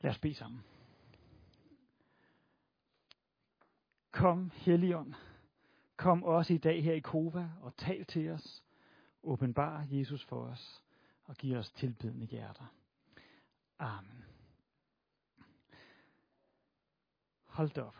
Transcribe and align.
Lad 0.00 0.10
os 0.10 0.18
bede 0.18 0.34
sammen. 0.34 0.64
Kom, 4.10 4.50
Helligånd. 4.54 5.14
Kom 5.96 6.24
også 6.24 6.54
i 6.54 6.58
dag 6.58 6.84
her 6.84 6.92
i 6.94 7.00
Kova 7.00 7.50
og 7.60 7.76
tal 7.76 8.04
til 8.04 8.30
os. 8.30 8.64
Åbenbar 9.22 9.86
Jesus 9.90 10.24
for 10.24 10.44
os 10.44 10.82
og 11.24 11.36
giv 11.36 11.56
os 11.56 11.70
tilbedende 11.70 12.26
hjerter. 12.26 12.74
Amen. 13.78 14.24
Hold 17.44 17.70
da 17.70 17.82
op. 17.82 17.96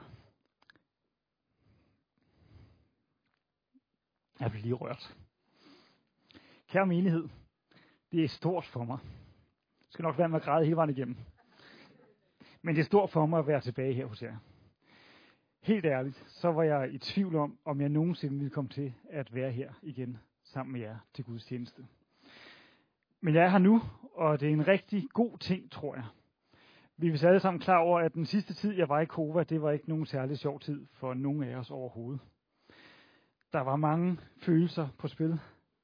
Jeg 4.41 4.51
bliver 4.51 4.63
lige 4.63 4.75
rørt. 4.75 5.17
Kære 6.69 6.87
menighed, 6.87 7.29
det 8.13 8.25
er 8.25 8.29
stort 8.29 8.67
for 8.67 8.85
mig. 8.85 8.99
Jeg 9.81 9.93
skal 9.93 10.03
nok 10.03 10.19
være 10.19 10.29
med 10.29 10.37
at 10.37 10.45
græde 10.45 10.65
hele 10.65 10.77
vejen 10.77 10.91
igennem. 10.91 11.17
Men 12.63 12.75
det 12.75 12.81
er 12.81 12.85
stort 12.85 13.11
for 13.11 13.27
mig 13.27 13.39
at 13.39 13.47
være 13.47 13.61
tilbage 13.61 13.95
her 13.95 14.07
hos 14.07 14.23
jer. 14.23 14.37
Helt 15.63 15.85
ærligt, 15.85 16.25
så 16.27 16.53
var 16.53 16.63
jeg 16.63 16.93
i 16.93 16.99
tvivl 16.99 17.37
om, 17.37 17.59
om 17.65 17.81
jeg 17.81 17.89
nogensinde 17.89 18.37
ville 18.37 18.51
komme 18.51 18.71
til 18.71 18.95
at 19.11 19.35
være 19.35 19.51
her 19.51 19.73
igen 19.83 20.19
sammen 20.45 20.73
med 20.73 20.81
jer 20.81 20.97
til 21.15 21.25
Guds 21.25 21.45
tjeneste. 21.45 21.87
Men 23.21 23.35
jeg 23.35 23.45
er 23.45 23.49
her 23.49 23.59
nu, 23.59 23.81
og 24.15 24.41
det 24.41 24.49
er 24.49 24.53
en 24.53 24.69
rigtig 24.69 25.09
god 25.13 25.39
ting, 25.39 25.71
tror 25.71 25.95
jeg. 25.95 26.05
Vi 26.97 27.07
er 27.07 27.11
vist 27.11 27.25
alle 27.25 27.41
sammen 27.41 27.61
klar 27.61 27.79
over, 27.79 28.01
at 28.01 28.15
den 28.15 28.27
sidste 28.27 28.55
tid, 28.55 28.73
jeg 28.73 28.89
var 28.89 29.01
i 29.01 29.05
Kova, 29.05 29.43
det 29.43 29.63
var 29.63 29.71
ikke 29.71 29.89
nogen 29.89 30.07
særlig 30.07 30.39
sjov 30.39 30.61
tid 30.61 30.87
for 30.93 31.15
nogen 31.15 31.43
af 31.43 31.57
os 31.57 31.71
overhovedet. 31.71 32.21
Der 33.53 33.61
var 33.61 33.77
mange 33.77 34.19
følelser 34.43 34.89
på 34.99 35.09
spil. 35.09 35.41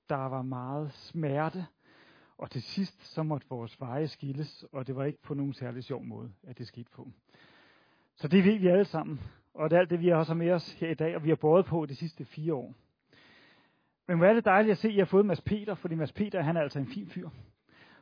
Der 0.08 0.16
var 0.28 0.42
meget 0.42 0.92
smerte. 0.92 1.66
Og 2.38 2.50
til 2.50 2.62
sidst, 2.62 3.14
så 3.14 3.22
måtte 3.22 3.46
vores 3.50 3.80
veje 3.80 4.08
skilles, 4.08 4.64
og 4.72 4.86
det 4.86 4.96
var 4.96 5.04
ikke 5.04 5.22
på 5.22 5.34
nogen 5.34 5.52
særlig 5.52 5.84
sjov 5.84 6.04
måde, 6.04 6.32
at 6.42 6.58
det 6.58 6.66
skete 6.66 6.90
på. 6.90 7.10
Så 8.16 8.28
det 8.28 8.44
ved 8.44 8.58
vi 8.58 8.66
alle 8.66 8.84
sammen, 8.84 9.20
og 9.54 9.70
det 9.70 9.76
er 9.76 9.80
alt 9.80 9.90
det, 9.90 10.00
vi 10.00 10.12
også 10.12 10.32
har 10.32 10.38
med 10.38 10.50
os 10.50 10.72
her 10.72 10.90
i 10.90 10.94
dag, 10.94 11.16
og 11.16 11.24
vi 11.24 11.28
har 11.28 11.36
båret 11.36 11.66
på 11.66 11.86
de 11.86 11.94
sidste 11.94 12.24
fire 12.24 12.54
år. 12.54 12.74
Men 14.08 14.18
hvor 14.18 14.26
er 14.26 14.34
det 14.34 14.44
dejligt 14.44 14.72
at 14.72 14.78
se, 14.78 14.88
at 14.88 14.94
I 14.94 14.98
har 14.98 15.04
fået 15.04 15.26
Mads 15.26 15.40
Peter, 15.40 15.74
fordi 15.74 15.94
Mads 15.94 16.12
Peter, 16.12 16.42
han 16.42 16.56
er 16.56 16.60
altså 16.60 16.78
en 16.78 16.86
fin 16.86 17.06
fyr. 17.06 17.28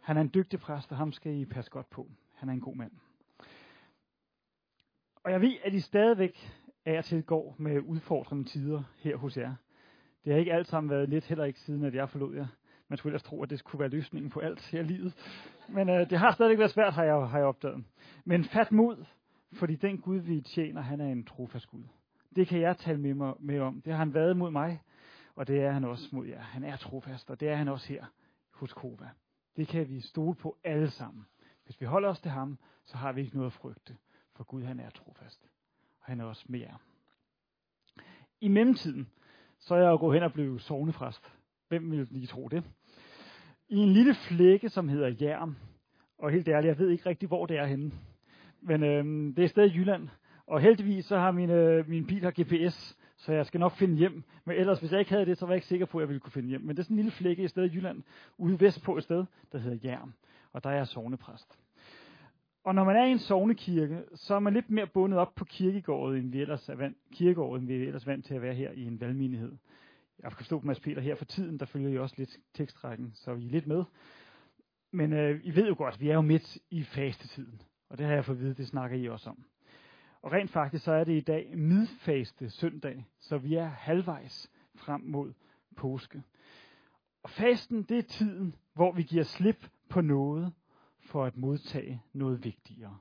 Han 0.00 0.16
er 0.16 0.20
en 0.20 0.30
dygtig 0.34 0.60
præst, 0.60 0.92
og 0.92 0.98
ham 0.98 1.12
skal 1.12 1.34
I 1.34 1.44
passe 1.44 1.70
godt 1.70 1.90
på. 1.90 2.10
Han 2.34 2.48
er 2.48 2.52
en 2.52 2.60
god 2.60 2.76
mand. 2.76 2.92
Og 5.24 5.32
jeg 5.32 5.40
ved, 5.40 5.54
at 5.64 5.74
I 5.74 5.80
stadigvæk 5.80 6.52
er 6.84 7.02
til 7.02 7.22
går 7.22 7.56
med 7.58 7.80
udfordrende 7.80 8.44
tider 8.44 8.82
her 8.98 9.16
hos 9.16 9.36
jer. 9.36 9.54
Det 10.24 10.32
har 10.32 10.40
ikke 10.40 10.52
alt 10.52 10.66
sammen 10.66 10.90
været 10.90 11.08
lidt, 11.08 11.24
heller 11.24 11.44
ikke 11.44 11.60
siden, 11.60 11.84
at 11.84 11.94
jeg 11.94 12.10
forlod 12.10 12.34
jer. 12.34 12.46
Man 12.88 12.96
skulle 12.96 13.10
ellers 13.10 13.22
tro, 13.22 13.42
at 13.42 13.50
det 13.50 13.64
kunne 13.64 13.80
være 13.80 13.88
løsningen 13.88 14.30
på 14.30 14.40
alt 14.40 14.66
her 14.66 14.80
i 14.80 14.84
livet. 14.84 15.14
Men 15.68 15.88
øh, 15.88 16.10
det 16.10 16.18
har 16.18 16.32
stadig 16.32 16.58
været 16.58 16.70
svært, 16.70 16.92
har 16.92 17.04
jeg, 17.04 17.14
har 17.14 17.38
jeg 17.38 17.46
opdaget. 17.46 17.84
Men 18.24 18.44
fat 18.44 18.72
mod, 18.72 19.04
fordi 19.52 19.76
den 19.76 19.98
Gud, 19.98 20.18
vi 20.18 20.40
tjener, 20.40 20.80
han 20.80 21.00
er 21.00 21.12
en 21.12 21.24
trofast 21.24 21.66
Gud. 21.66 21.84
Det 22.36 22.48
kan 22.48 22.60
jeg 22.60 22.76
tale 22.76 23.00
med, 23.00 23.14
mig, 23.14 23.34
med 23.38 23.60
om. 23.60 23.82
Det 23.82 23.92
har 23.92 23.98
han 23.98 24.14
været 24.14 24.36
mod 24.36 24.50
mig, 24.50 24.82
og 25.36 25.46
det 25.46 25.62
er 25.62 25.70
han 25.70 25.84
også 25.84 26.08
mod 26.12 26.26
jer. 26.26 26.40
Han 26.40 26.64
er 26.64 26.76
trofast, 26.76 27.30
og 27.30 27.40
det 27.40 27.48
er 27.48 27.56
han 27.56 27.68
også 27.68 27.88
her 27.88 28.04
hos 28.50 28.72
Kova. 28.72 29.08
Det 29.56 29.68
kan 29.68 29.88
vi 29.88 30.00
stole 30.00 30.34
på 30.34 30.56
alle 30.64 30.90
sammen. 30.90 31.26
Hvis 31.64 31.80
vi 31.80 31.86
holder 31.86 32.08
os 32.08 32.20
til 32.20 32.30
ham, 32.30 32.58
så 32.84 32.96
har 32.96 33.12
vi 33.12 33.20
ikke 33.20 33.36
noget 33.36 33.50
at 33.50 33.52
frygte, 33.52 33.96
for 34.32 34.44
Gud 34.44 34.62
han 34.62 34.80
er 34.80 34.90
trofast. 34.90 35.48
Og 36.00 36.06
han 36.06 36.20
er 36.20 36.24
også 36.24 36.44
med 36.48 36.60
jer. 36.60 36.76
I 38.40 38.48
mellemtiden, 38.48 39.10
så 39.58 39.74
er 39.74 39.78
jeg 39.78 39.90
jo 39.90 39.96
gået 39.96 40.14
hen 40.14 40.22
og 40.22 40.32
blevet 40.32 40.62
sovnefræst. 40.62 41.32
Hvem 41.68 41.90
ville 41.90 42.06
lige 42.10 42.26
tro 42.26 42.48
det? 42.48 42.64
I 43.68 43.76
en 43.76 43.92
lille 43.92 44.14
flække, 44.14 44.68
som 44.68 44.88
hedder 44.88 45.08
Jærm. 45.08 45.56
Og 46.18 46.30
helt 46.30 46.48
ærligt, 46.48 46.68
jeg 46.68 46.78
ved 46.78 46.90
ikke 46.90 47.08
rigtig, 47.08 47.26
hvor 47.28 47.46
det 47.46 47.58
er 47.58 47.66
henne. 47.66 47.92
Men 48.60 48.82
øh, 48.82 49.36
det 49.36 49.44
er 49.44 49.48
stadig 49.48 49.74
i 49.74 49.78
Jylland. 49.78 50.08
Og 50.46 50.60
heldigvis 50.60 51.04
så 51.04 51.18
har 51.18 51.30
min, 51.30 51.50
øh, 51.50 51.88
min 51.88 52.06
bil 52.06 52.22
har 52.22 52.42
GPS, 52.42 52.96
så 53.16 53.32
jeg 53.32 53.46
skal 53.46 53.60
nok 53.60 53.72
finde 53.72 53.96
hjem. 53.96 54.24
Men 54.44 54.56
ellers, 54.56 54.80
hvis 54.80 54.92
jeg 54.92 55.00
ikke 55.00 55.12
havde 55.12 55.26
det, 55.26 55.38
så 55.38 55.46
var 55.46 55.52
jeg 55.52 55.56
ikke 55.56 55.66
sikker 55.66 55.86
på, 55.86 55.98
at 55.98 56.02
jeg 56.02 56.08
ville 56.08 56.20
kunne 56.20 56.32
finde 56.32 56.48
hjem. 56.48 56.60
Men 56.60 56.68
det 56.70 56.78
er 56.78 56.82
sådan 56.82 56.94
en 56.94 57.02
lille 57.02 57.10
flække 57.10 57.42
i 57.44 57.48
stedet 57.48 57.72
i 57.72 57.76
Jylland, 57.76 58.02
ude 58.38 58.60
vestpå 58.60 58.96
et 58.96 59.02
sted, 59.02 59.24
der 59.52 59.58
hedder 59.58 59.78
Jærm. 59.88 60.12
Og 60.52 60.64
der 60.64 60.70
er 60.70 60.76
jeg 60.76 60.86
sovnepræst. 60.86 61.58
Og 62.64 62.74
når 62.74 62.84
man 62.84 62.96
er 62.96 63.04
i 63.04 63.10
en 63.10 63.18
sovnekirke, 63.18 64.02
så 64.14 64.34
er 64.34 64.38
man 64.38 64.52
lidt 64.52 64.70
mere 64.70 64.86
bundet 64.86 65.18
op 65.18 65.34
på 65.34 65.44
kirkegården, 65.44 66.18
end 66.18 66.32
vi 66.32 66.40
ellers 66.40 66.68
er 66.68 66.74
vant, 66.74 66.96
kirkegården, 67.12 67.62
end 67.62 67.68
vi 67.68 67.82
er 67.82 67.86
ellers 67.86 68.06
vant 68.06 68.24
til 68.24 68.34
at 68.34 68.42
være 68.42 68.54
her 68.54 68.70
i 68.70 68.84
en 68.84 69.00
valgmenighed. 69.00 69.52
Jeg 70.22 70.30
kan 70.30 70.36
forstå 70.36 70.60
på 70.60 70.66
Mads 70.66 70.80
Peter 70.80 71.02
her 71.02 71.14
for 71.14 71.24
tiden, 71.24 71.58
der 71.58 71.66
følger 71.66 71.88
I 71.88 71.98
også 71.98 72.14
lidt 72.18 72.38
tekstrækken, 72.54 73.12
så 73.14 73.30
I 73.30 73.46
er 73.46 73.50
lidt 73.50 73.66
med. 73.66 73.84
Men 74.90 75.12
øh, 75.12 75.40
I 75.44 75.56
ved 75.56 75.68
jo 75.68 75.74
godt, 75.78 76.00
vi 76.00 76.08
er 76.08 76.14
jo 76.14 76.20
midt 76.20 76.58
i 76.70 76.82
fastetiden. 76.82 77.62
Og 77.88 77.98
det 77.98 78.06
har 78.06 78.14
jeg 78.14 78.24
fået 78.24 78.36
at 78.36 78.42
vide, 78.42 78.54
det 78.54 78.68
snakker 78.68 78.96
I 78.96 79.08
også 79.08 79.30
om. 79.30 79.44
Og 80.22 80.32
rent 80.32 80.50
faktisk 80.50 80.84
så 80.84 80.92
er 80.92 81.04
det 81.04 81.16
i 81.16 81.20
dag 81.20 81.58
midfaste 81.58 82.50
søndag, 82.50 83.04
så 83.20 83.38
vi 83.38 83.54
er 83.54 83.66
halvvejs 83.66 84.50
frem 84.74 85.00
mod 85.00 85.32
påske. 85.76 86.22
Og 87.22 87.30
fasten, 87.30 87.82
det 87.82 87.98
er 87.98 88.02
tiden, 88.02 88.54
hvor 88.74 88.92
vi 88.92 89.02
giver 89.02 89.24
slip 89.24 89.68
på 89.88 90.00
noget 90.00 90.52
for 91.00 91.24
at 91.24 91.36
modtage 91.36 92.02
noget 92.12 92.44
vigtigere. 92.44 92.98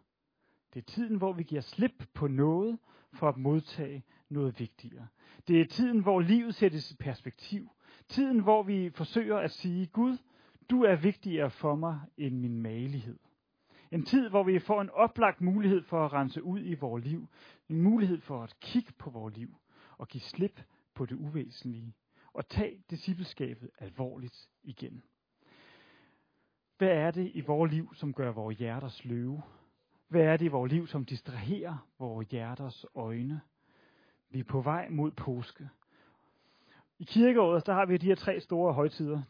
Det 0.73 0.79
er 0.79 0.91
tiden, 0.91 1.15
hvor 1.15 1.33
vi 1.33 1.43
giver 1.43 1.61
slip 1.61 2.07
på 2.13 2.27
noget 2.27 2.79
for 3.13 3.29
at 3.29 3.37
modtage 3.37 4.03
noget 4.33 4.59
vigtigere. 4.59 5.07
Det 5.47 5.61
er 5.61 5.65
tiden, 5.65 5.99
hvor 5.99 6.19
livet 6.19 6.55
sættes 6.55 6.91
i 6.91 6.95
perspektiv. 6.95 7.69
Tiden, 8.09 8.39
hvor 8.39 8.63
vi 8.63 8.89
forsøger 8.89 9.37
at 9.37 9.51
sige, 9.51 9.85
Gud, 9.87 10.17
du 10.69 10.83
er 10.83 10.95
vigtigere 10.95 11.49
for 11.49 11.75
mig 11.75 11.99
end 12.17 12.39
min 12.39 12.61
malighed. 12.61 13.19
En 13.91 14.05
tid, 14.05 14.29
hvor 14.29 14.43
vi 14.43 14.59
får 14.59 14.81
en 14.81 14.89
oplagt 14.89 15.41
mulighed 15.41 15.83
for 15.83 16.05
at 16.05 16.13
rense 16.13 16.43
ud 16.43 16.59
i 16.63 16.73
vores 16.73 17.05
liv. 17.05 17.27
En 17.69 17.81
mulighed 17.81 18.21
for 18.21 18.43
at 18.43 18.59
kigge 18.59 18.91
på 18.97 19.09
vores 19.09 19.37
liv 19.37 19.55
og 19.97 20.07
give 20.07 20.21
slip 20.21 20.61
på 20.93 21.05
det 21.05 21.15
uvæsentlige. 21.15 21.93
Og 22.33 22.47
tage 22.47 22.83
discipleskabet 22.89 23.69
alvorligt 23.79 24.49
igen. 24.63 25.03
Hvad 26.77 26.87
er 26.87 27.11
det 27.11 27.31
i 27.33 27.41
vores 27.41 27.71
liv, 27.71 27.95
som 27.95 28.13
gør 28.13 28.31
vores 28.31 28.57
hjerter 28.57 28.87
sløve? 28.87 29.41
Hvad 30.07 30.21
er 30.21 30.37
det 30.37 30.45
i 30.45 30.47
vores 30.47 30.71
liv, 30.71 30.87
som 30.87 31.05
distraherer 31.05 31.87
vores 31.99 32.27
hjerters 32.27 32.85
øjne? 32.95 33.41
Vi 34.33 34.39
er 34.39 34.43
på 34.43 34.61
vej 34.61 34.89
mod 34.89 35.11
påske. 35.11 35.69
I 36.99 37.03
kirkeåret, 37.03 37.65
der 37.65 37.73
har 37.73 37.85
vi 37.85 37.97
de 37.97 38.05
her 38.05 38.15
tre 38.15 38.39
store 38.39 38.73
højtider. 38.73 39.21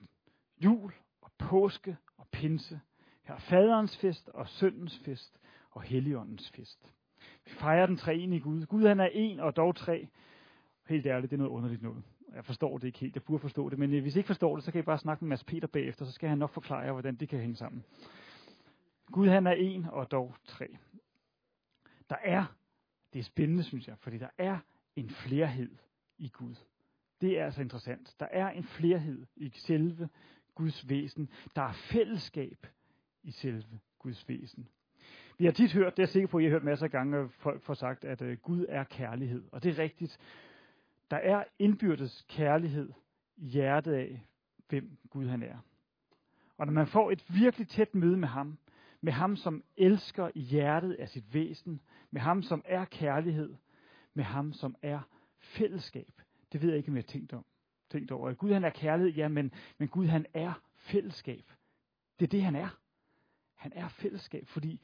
Jul 0.64 0.94
og 1.22 1.31
påske 1.38 1.97
og 2.18 2.28
pinse. 2.31 2.80
Her 3.24 3.36
er 3.36 3.40
faderens 3.40 3.97
fest 3.97 4.30
og 4.30 4.47
søndens 4.47 5.00
fest 5.06 5.40
og 5.72 5.81
helligåndens 5.81 6.52
fest. 6.56 6.94
Vi 7.46 7.52
fejrer 7.52 7.86
den 7.86 7.97
treenige 7.97 8.40
Gud. 8.40 8.66
Gud 8.66 8.88
han 8.88 9.00
er 9.00 9.09
en 9.14 9.40
og 9.40 9.56
dog 9.56 9.75
tre. 9.75 10.08
Helt 10.88 11.06
ærligt, 11.06 11.31
det 11.31 11.38
er 11.38 11.41
noget 11.41 11.52
underligt 11.52 11.81
noget. 11.81 12.03
Jeg 12.35 12.46
forstår 12.46 12.78
det 12.78 12.88
ikke 12.88 13.00
helt. 13.00 13.16
Jeg 13.16 13.24
burde 13.24 13.41
forstå 13.41 13.70
det. 13.70 13.80
Men 13.80 13.94
øh, 13.94 14.02
hvis 14.02 14.16
I 14.16 14.20
ikke 14.20 14.28
forstår 14.28 14.56
det, 14.56 14.66
så 14.66 14.72
kan 14.72 14.80
I 14.80 14.84
bare 14.84 14.97
snakke 14.97 15.25
med 15.25 15.30
Mads 15.30 15.44
Peter 15.44 15.68
bagefter. 15.68 16.06
Så 16.06 16.12
skal 16.12 16.30
han 16.30 16.38
nok 16.38 16.53
forklare 16.53 16.80
jer, 16.80 16.91
hvordan 16.91 17.16
det 17.16 17.30
kan 17.30 17.40
hænge 17.40 17.56
sammen. 17.56 17.84
Gud 19.12 19.28
han 19.28 19.47
er 19.47 19.52
en 19.52 19.85
og 19.85 20.12
dog 20.12 20.35
tre. 20.46 20.78
Der 22.09 22.16
er, 22.24 22.46
det 23.14 23.20
er 23.20 23.24
spændende 23.24 23.64
synes 23.64 23.88
jeg, 23.88 23.97
fordi 24.00 24.18
der 24.18 24.30
er 24.38 24.58
en 24.96 25.09
flerhed 25.09 25.76
i 26.18 26.30
Gud. 26.30 26.56
Det 27.22 27.40
er 27.40 27.46
altså 27.46 27.62
interessant. 27.62 28.16
Der 28.20 28.26
er 28.26 28.50
en 28.50 28.64
flerhed 28.64 29.26
i 29.36 29.50
selve 29.50 30.09
Guds 30.56 30.90
væsen. 30.90 31.30
Der 31.56 31.62
er 31.62 31.72
fællesskab 31.72 32.68
i 33.24 33.32
selve 33.32 33.80
Guds 34.00 34.30
væsen. 34.30 34.68
Vi 35.38 35.46
har 35.46 35.52
tit 35.52 35.74
hørt, 35.74 35.98
det 35.98 36.00
er 36.00 36.03
jeg 36.03 36.09
sikker 36.09 36.28
på, 36.28 36.38
at 36.38 36.42
I 36.42 36.46
har 36.46 36.52
hørt 36.52 36.64
masser 36.64 36.86
af 36.86 36.92
gange, 36.92 37.18
at 37.18 37.32
folk 37.32 37.62
får 37.62 37.74
sagt, 37.74 38.06
at 38.06 38.22
øh, 38.22 38.38
Gud 38.38 38.66
er 38.70 38.84
kærlighed. 38.84 39.44
Og 39.52 39.64
det 39.64 39.70
er 39.70 39.84
rigtigt. 39.84 40.20
Der 41.12 41.18
er 41.18 41.44
indbyrdes 41.59 42.26
kærlighed 42.30 42.92
i 43.38 43.48
hjertet 43.48 43.94
af, 43.94 44.22
hvem 44.70 44.98
Gud 45.09 45.28
han 45.28 45.44
er. 45.44 45.58
Og 46.58 46.66
når 46.66 46.74
man 46.74 46.88
får 46.88 47.12
et 47.12 47.26
virkelig 47.29 47.67
tæt 47.67 47.96
møde 47.96 48.17
med 48.17 48.28
ham, 48.28 48.58
med 49.02 49.14
ham 49.14 49.35
som 49.35 49.64
elsker 49.78 50.29
i 50.35 50.40
hjertet 50.40 50.94
af 50.94 51.09
sit 51.09 51.34
væsen, 51.34 51.82
med 52.12 52.22
ham 52.22 52.41
som 52.41 52.62
er 52.66 52.85
kærlighed, 52.85 53.56
med 54.14 54.24
ham 54.24 54.54
som 54.54 54.76
er 54.82 55.00
fællesskab. 55.40 56.22
Det 56.52 56.62
ved 56.62 56.70
jeg 56.70 56.78
ikke, 56.78 56.90
om 56.90 56.96
jeg 56.96 57.04
har 57.04 57.12
tænkt, 57.12 57.34
om, 57.34 57.46
tænkt 57.90 58.12
over. 58.12 58.34
Gud 58.34 58.54
han 58.54 58.64
er 58.64 58.70
kærlighed, 58.70 59.14
ja, 59.14 59.28
men, 59.28 59.52
men 59.78 59.88
Gud 59.88 60.06
han 60.06 60.26
er 60.34 60.54
fællesskab. 60.76 61.52
Det 62.20 62.26
er 62.26 62.30
det, 62.30 62.44
han 62.44 62.56
er. 62.56 62.80
Han 63.54 63.74
er 63.76 63.88
fællesskab, 63.88 64.48
fordi 64.48 64.82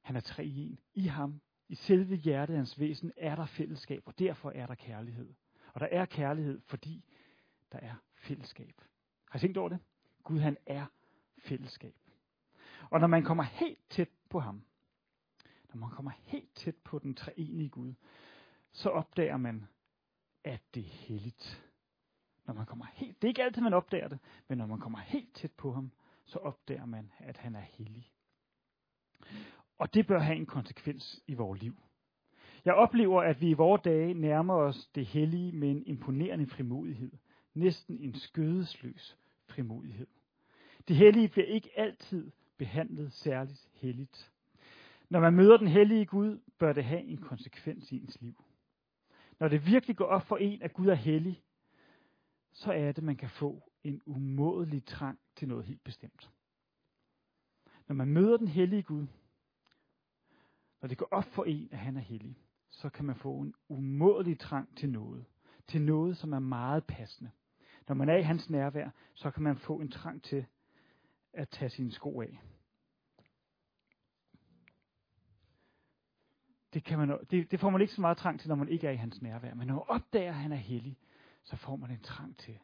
han 0.00 0.16
er 0.16 0.20
tre 0.20 0.44
i 0.44 0.58
en. 0.58 0.78
I 0.94 1.06
ham, 1.06 1.40
i 1.68 1.74
selve 1.74 2.16
hjertet 2.16 2.56
hans 2.56 2.78
væsen, 2.78 3.12
er 3.16 3.36
der 3.36 3.46
fællesskab, 3.46 4.02
og 4.06 4.18
derfor 4.18 4.50
er 4.50 4.66
der 4.66 4.74
kærlighed. 4.74 5.34
Og 5.72 5.80
der 5.80 5.86
er 5.86 6.04
kærlighed, 6.04 6.60
fordi 6.60 7.04
der 7.72 7.78
er 7.78 7.94
fællesskab. 8.14 8.74
Har 9.30 9.38
I 9.38 9.40
tænkt 9.40 9.56
over 9.56 9.68
det? 9.68 9.78
Gud 10.22 10.38
han 10.38 10.56
er 10.66 10.86
fællesskab. 11.38 11.94
Og 12.90 13.00
når 13.00 13.06
man 13.06 13.24
kommer 13.24 13.42
helt 13.42 13.78
tæt 13.90 14.08
på 14.30 14.40
ham, 14.40 14.62
når 15.68 15.76
man 15.76 15.90
kommer 15.90 16.10
helt 16.22 16.54
tæt 16.54 16.76
på 16.84 16.98
den 16.98 17.14
treenige 17.14 17.68
Gud, 17.68 17.94
så 18.72 18.90
opdager 18.90 19.36
man, 19.36 19.66
at 20.44 20.60
det 20.74 20.80
er 20.80 20.90
helligt. 20.90 21.62
Når 22.46 22.54
man 22.54 22.66
kommer 22.66 22.86
helt, 22.94 23.22
det 23.22 23.28
er 23.28 23.30
ikke 23.30 23.42
altid, 23.42 23.62
man 23.62 23.74
opdager 23.74 24.08
det, 24.08 24.18
men 24.48 24.58
når 24.58 24.66
man 24.66 24.80
kommer 24.80 24.98
helt 24.98 25.34
tæt 25.34 25.52
på 25.52 25.72
ham, 25.72 25.92
så 26.24 26.38
opdager 26.38 26.84
man, 26.84 27.12
at 27.18 27.36
han 27.36 27.54
er 27.54 27.60
hellig. 27.60 28.12
Og 29.78 29.94
det 29.94 30.06
bør 30.06 30.18
have 30.18 30.36
en 30.36 30.46
konsekvens 30.46 31.22
i 31.26 31.34
vores 31.34 31.60
liv. 31.60 31.76
Jeg 32.64 32.74
oplever, 32.74 33.22
at 33.22 33.40
vi 33.40 33.48
i 33.48 33.52
vores 33.52 33.82
dage 33.82 34.14
nærmer 34.14 34.54
os 34.54 34.86
det 34.86 35.06
hellige 35.06 35.52
med 35.52 35.70
en 35.70 35.86
imponerende 35.86 36.46
frimodighed. 36.46 37.12
Næsten 37.54 37.98
en 37.98 38.14
skødesløs 38.14 39.18
frimodighed. 39.46 40.06
Det 40.88 40.96
hellige 40.96 41.28
bliver 41.28 41.46
ikke 41.46 41.70
altid 41.76 42.30
behandlet 42.56 43.12
særligt 43.12 43.68
helligt. 43.72 44.32
Når 45.08 45.20
man 45.20 45.34
møder 45.34 45.56
den 45.56 45.68
hellige 45.68 46.06
Gud, 46.06 46.40
bør 46.58 46.72
det 46.72 46.84
have 46.84 47.02
en 47.02 47.18
konsekvens 47.18 47.92
i 47.92 47.96
ens 47.96 48.20
liv. 48.20 48.44
Når 49.38 49.48
det 49.48 49.66
virkelig 49.66 49.96
går 49.96 50.04
op 50.04 50.26
for 50.26 50.36
en, 50.36 50.62
at 50.62 50.74
Gud 50.74 50.86
er 50.86 50.94
hellig, 50.94 51.42
så 52.52 52.72
er 52.72 52.92
det, 52.92 53.04
man 53.04 53.16
kan 53.16 53.30
få 53.30 53.70
en 53.84 54.02
umådelig 54.06 54.84
trang 54.84 55.18
til 55.36 55.48
noget 55.48 55.64
helt 55.64 55.84
bestemt. 55.84 56.30
Når 57.88 57.94
man 57.94 58.08
møder 58.08 58.36
den 58.36 58.48
hellige 58.48 58.82
Gud, 58.82 59.06
når 60.80 60.88
det 60.88 60.98
går 60.98 61.08
op 61.10 61.24
for 61.24 61.44
en, 61.44 61.68
at 61.72 61.78
han 61.78 61.96
er 61.96 62.00
hellig, 62.00 62.38
så 62.70 62.88
kan 62.88 63.04
man 63.04 63.16
få 63.16 63.40
en 63.40 63.54
umådelig 63.68 64.38
trang 64.38 64.76
til 64.76 64.90
noget. 64.90 65.24
Til 65.66 65.82
noget, 65.82 66.16
som 66.16 66.32
er 66.32 66.38
meget 66.38 66.84
passende. 66.84 67.30
Når 67.88 67.94
man 67.94 68.08
er 68.08 68.16
i 68.16 68.22
hans 68.22 68.50
nærvær, 68.50 68.90
så 69.14 69.30
kan 69.30 69.42
man 69.42 69.56
få 69.56 69.80
en 69.80 69.90
trang 69.90 70.22
til 70.22 70.46
at 71.32 71.48
tage 71.48 71.70
sine 71.70 71.92
sko 71.92 72.20
af. 72.20 72.40
Det, 76.74 76.84
kan 76.84 76.98
man, 76.98 77.18
det, 77.30 77.50
det 77.50 77.60
får 77.60 77.70
man 77.70 77.80
ikke 77.80 77.92
så 77.92 78.00
meget 78.00 78.16
trang 78.16 78.40
til, 78.40 78.48
når 78.48 78.54
man 78.54 78.68
ikke 78.68 78.86
er 78.86 78.90
i 78.90 78.96
hans 78.96 79.22
nærvær. 79.22 79.54
Men 79.54 79.66
når 79.66 79.74
man 79.74 79.84
opdager, 79.88 80.28
at 80.28 80.34
han 80.34 80.52
er 80.52 80.56
hellig, 80.56 80.98
så 81.44 81.56
får 81.56 81.76
man 81.76 81.90
en 81.90 82.02
trang 82.02 82.36
til 82.36 82.58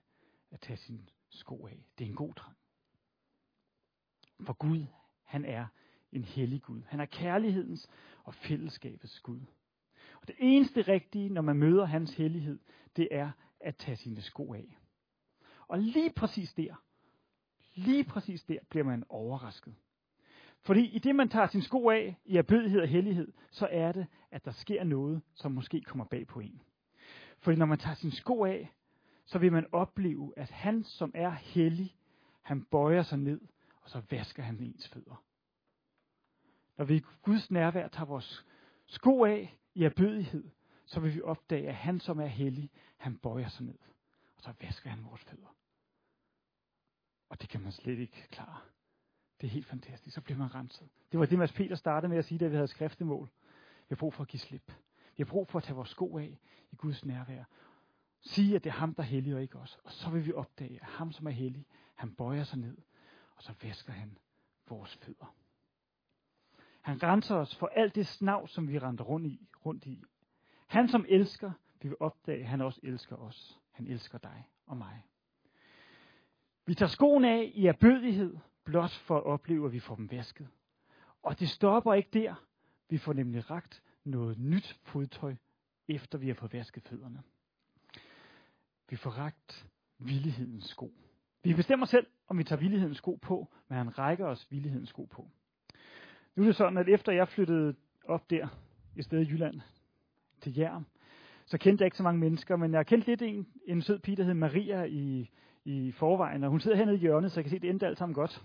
at 0.51 0.61
tage 0.61 0.77
sine 0.77 1.07
sko 1.31 1.67
af. 1.67 1.87
Det 1.99 2.05
er 2.05 2.09
en 2.09 2.17
god 2.17 2.35
trang. 2.35 2.57
For 4.41 4.53
Gud, 4.53 4.87
han 5.25 5.45
er 5.45 5.67
en 6.13 6.25
hellig 6.25 6.63
Gud. 6.63 6.83
Han 6.87 7.01
er 7.01 7.05
kærlighedens 7.05 7.91
og 8.25 8.35
fællesskabets 8.35 9.21
Gud. 9.21 9.41
Og 10.21 10.29
det 10.29 10.37
eneste 10.39 10.83
rigtige, 10.83 11.29
når 11.29 11.43
man 11.43 11.57
møder 11.57 11.85
hans 11.85 12.17
hellighed, 12.17 12.59
det 12.97 13.09
er 13.11 13.31
at 13.61 13.77
tage 13.77 13.97
sine 13.97 14.21
sko 14.21 14.55
af. 14.55 14.79
Og 15.69 15.79
lige 15.79 16.13
præcis 16.13 16.55
der, 16.55 16.75
lige 17.75 18.05
præcis 18.05 18.43
der 18.45 18.59
bliver 18.71 18.85
man 18.85 19.05
overrasket. 19.09 19.75
Fordi 20.63 20.87
i 20.87 20.99
det, 20.99 21.17
man 21.17 21.29
tager 21.29 21.47
sin 21.47 21.63
sko 21.63 21.91
af 21.91 22.17
i 22.25 22.37
erbødighed 22.37 22.81
og 22.81 22.89
hellighed, 22.89 23.33
så 23.51 23.69
er 23.71 23.93
det, 23.93 24.07
at 24.31 24.45
der 24.45 24.51
sker 24.51 24.85
noget, 24.85 25.23
som 25.35 25.53
måske 25.53 25.81
kommer 25.81 26.05
bag 26.05 26.27
på 26.27 26.41
en. 26.41 26.63
Fordi 27.39 27.59
når 27.59 27.67
man 27.67 27.79
tager 27.79 27.95
sin 27.95 28.11
sko 28.11 28.45
af, 28.45 28.75
så 29.27 29.39
vil 29.39 29.53
man 29.53 29.67
opleve, 29.73 30.33
at 30.37 30.51
han, 30.51 30.85
som 30.85 31.13
er 31.15 31.31
hellig, 31.31 31.97
han 32.43 32.65
bøjer 32.65 33.03
sig 33.03 33.19
ned, 33.19 33.41
og 33.81 33.91
så 33.91 34.03
vasker 34.11 34.43
han 34.43 34.61
ens 34.61 34.89
fødder. 34.89 35.25
Når 36.79 36.85
vi 36.85 36.97
i 36.97 37.05
Guds 37.23 37.51
nærvær 37.51 37.89
tager 37.89 38.07
vores 38.07 38.47
sko 38.87 39.25
af 39.25 39.59
i 39.75 39.85
erbødighed, 39.85 40.51
så 40.87 41.01
vil 41.01 41.15
vi 41.15 41.23
opdage, 41.23 41.69
at 41.69 41.75
han, 41.75 42.01
som 42.01 42.21
er 42.21 42.27
hellig, 42.27 42.71
han 42.97 43.19
bøjer 43.19 43.49
sig 43.49 43.67
ned, 43.67 43.79
og 44.37 44.43
så 44.43 44.53
vasker 44.61 44.91
han 44.91 45.05
vores 45.05 45.25
fødder. 45.25 45.55
Og 47.29 47.41
det 47.41 47.49
kan 47.49 47.61
man 47.61 47.73
slet 47.73 47.99
ikke 47.99 48.29
klare. 48.31 48.61
Det 49.41 49.47
er 49.47 49.51
helt 49.51 49.67
fantastisk. 49.67 50.15
Så 50.15 50.21
bliver 50.21 50.39
man 50.39 50.55
renset. 50.55 50.89
Det 51.13 51.21
var 51.21 51.27
det, 51.27 51.39
Mads 51.39 51.53
Peter 51.53 51.77
startede 51.77 52.09
med 52.09 52.19
at 52.19 52.25
sige, 52.25 52.39
da 52.39 52.47
vi 52.47 52.55
havde 52.55 52.69
skriftemål. 52.69 53.31
Vi 53.61 53.87
har 53.89 53.97
brug 53.97 54.15
for 54.15 54.23
at 54.23 54.29
give 54.29 54.41
slip. 54.41 54.73
Vi 55.17 55.23
har 55.23 55.25
brug 55.25 55.49
for 55.49 55.59
at 55.59 55.63
tage 55.63 55.77
vores 55.77 55.89
sko 55.89 56.19
af 56.19 56.39
i 56.73 56.77
Guds 56.77 57.05
nærvær. 57.05 57.45
Sige, 58.21 58.57
at 58.57 58.65
det 58.65 58.71
er 58.71 58.75
ham, 58.75 58.95
der 58.95 59.03
er 59.03 59.07
hellig, 59.07 59.35
og 59.35 59.43
ikke 59.43 59.59
os. 59.59 59.79
Og 59.85 59.93
så 59.93 60.11
vil 60.11 60.27
vi 60.27 60.33
opdage, 60.33 60.79
at 60.81 60.87
ham, 60.87 61.13
som 61.13 61.27
er 61.27 61.31
hellig, 61.31 61.67
han 61.95 62.15
bøjer 62.15 62.45
sig 62.45 62.59
ned, 62.59 62.77
og 63.37 63.43
så 63.43 63.53
væsker 63.63 63.93
han 63.93 64.19
vores 64.69 64.97
fødder. 64.97 65.35
Han 66.81 67.03
renser 67.03 67.37
os 67.37 67.57
for 67.57 67.67
alt 67.67 67.95
det 67.95 68.07
snav, 68.07 68.49
som 68.49 68.69
vi 68.69 68.79
render 68.79 69.05
rundt 69.05 69.27
i. 69.27 69.49
Rundt 69.67 69.87
i. 69.87 70.03
Han, 70.67 70.89
som 70.89 71.07
elsker, 71.09 71.53
vi 71.83 71.89
vil 71.89 71.97
opdage, 72.01 72.41
at 72.41 72.47
han 72.47 72.61
også 72.61 72.81
elsker 72.83 73.17
os. 73.17 73.61
Han 73.71 73.87
elsker 73.87 74.19
dig 74.19 74.49
og 74.67 74.77
mig. 74.77 75.03
Vi 76.67 76.75
tager 76.75 76.91
skoen 76.91 77.25
af 77.25 77.53
i 77.55 77.67
erbødighed, 77.67 78.37
blot 78.69 78.91
for 78.91 79.17
at 79.17 79.25
opleve, 79.25 79.67
at 79.67 79.73
vi 79.73 79.79
får 79.79 79.95
dem 79.95 80.11
vasket. 80.11 80.49
Og 81.23 81.41
det 81.41 81.49
stopper 81.49 81.95
ikke 81.95 82.11
der. 82.13 82.45
Vi 82.91 82.99
får 82.99 83.13
nemlig 83.13 83.51
ragt 83.51 83.83
noget 84.05 84.39
nyt 84.39 84.79
fodtøj, 84.83 85.35
efter 85.89 86.19
vi 86.19 86.27
har 86.27 86.35
fået 86.35 86.53
vasket 86.53 86.83
fødderne. 86.83 87.23
Vi 88.91 88.97
får 88.97 89.11
ragt 89.11 89.67
villighedens 89.99 90.65
sko. 90.65 90.93
Vi 91.43 91.55
bestemmer 91.55 91.87
selv, 91.87 92.07
om 92.29 92.39
vi 92.39 92.45
tager 92.45 92.61
villighedens 92.61 92.97
sko 92.97 93.19
på, 93.23 93.49
men 93.69 93.79
han 93.79 93.99
rækker 93.99 94.27
os 94.27 94.47
villighedens 94.51 94.89
sko 94.89 95.05
på. 95.05 95.29
Nu 96.35 96.43
er 96.43 96.47
det 96.47 96.57
sådan, 96.57 96.79
at 96.79 96.89
efter 96.89 97.13
jeg 97.13 97.29
flyttede 97.29 97.75
op 98.05 98.31
der, 98.31 98.49
i 98.97 99.03
stedet 99.03 99.29
i 99.29 99.31
Jylland, 99.31 99.61
til 100.41 100.55
Jern, 100.55 100.87
så 101.47 101.59
kendte 101.59 101.83
jeg 101.83 101.87
ikke 101.87 101.97
så 101.97 102.03
mange 102.03 102.21
mennesker, 102.21 102.57
men 102.57 102.73
jeg 102.73 102.87
kendte 102.87 103.09
lidt 103.09 103.23
en, 103.23 103.47
en 103.67 103.83
sød 103.83 103.99
pige, 103.99 104.17
der 104.17 104.25
hed 104.25 104.35
Maria 104.35 104.85
i, 104.85 105.31
i 105.69 105.93
forvejen, 105.93 106.45
og 106.45 106.51
hun 106.51 106.61
sidder 106.61 106.77
hernede 106.77 106.97
i 106.97 107.01
hjørnet, 107.01 107.33
så 107.33 107.41
jeg 107.41 107.45
kan 107.45 107.51
se, 107.51 107.57
at 107.57 107.63
det 107.63 107.71
endte 107.71 107.87
alt 107.87 107.99
sammen 107.99 108.15
godt. 108.15 108.45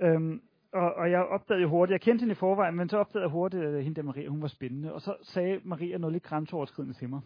Øhm, 0.00 0.42
og, 0.72 0.94
og 0.94 1.10
jeg 1.10 1.20
opdagede 1.20 1.62
jo 1.62 1.68
hurtigt, 1.68 1.92
jeg 1.92 2.00
kendte 2.00 2.22
hende 2.22 2.32
i 2.32 2.34
forvejen, 2.34 2.76
men 2.76 2.88
så 2.88 2.98
opdagede 2.98 3.24
jeg 3.24 3.30
hurtigt, 3.30 3.62
at 3.62 3.84
hende 3.84 3.96
der 3.96 4.02
Maria, 4.02 4.28
hun 4.28 4.42
var 4.42 4.48
spændende. 4.48 4.92
Og 4.92 5.00
så 5.00 5.16
sagde 5.22 5.60
Maria 5.64 5.98
noget 5.98 6.12
lidt 6.12 6.22
grænseoverskridende 6.22 6.94
til 6.94 7.08
mig. 7.08 7.20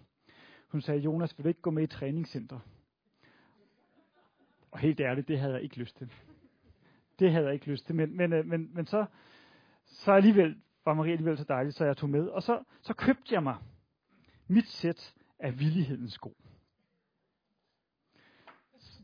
Hun 0.69 0.81
sagde, 0.81 1.01
Jonas, 1.01 1.39
vil 1.39 1.45
du 1.45 1.49
ikke 1.49 1.61
gå 1.61 1.71
med 1.71 1.83
i 1.83 1.87
træningscenter? 1.87 2.59
Og 4.71 4.79
helt 4.79 5.01
ærligt, 5.01 5.29
det 5.29 5.39
havde 5.39 5.55
jeg 5.55 5.63
ikke 5.63 5.79
lyst 5.79 5.97
til. 5.97 6.13
Det 7.19 7.33
havde 7.33 7.45
jeg 7.45 7.55
ikke 7.55 7.71
lyst 7.71 7.87
til. 7.87 7.95
Men, 7.95 8.17
men, 8.17 8.31
men, 8.31 8.49
men, 8.49 8.71
men 8.75 8.87
så, 8.87 9.05
så 9.85 10.13
alligevel 10.13 10.57
var 10.85 10.95
Maria 10.95 11.13
alligevel 11.13 11.39
så 11.39 11.45
dejlig, 11.45 11.75
så 11.75 11.85
jeg 11.85 11.97
tog 11.97 12.11
med. 12.11 12.27
Og 12.27 12.43
så, 12.43 12.63
så 12.83 12.95
købte 12.95 13.35
jeg 13.35 13.43
mig 13.43 13.57
mit 14.49 14.67
sæt 14.67 15.15
af 15.39 15.59
villighedens 15.59 16.13
sko. 16.13 16.37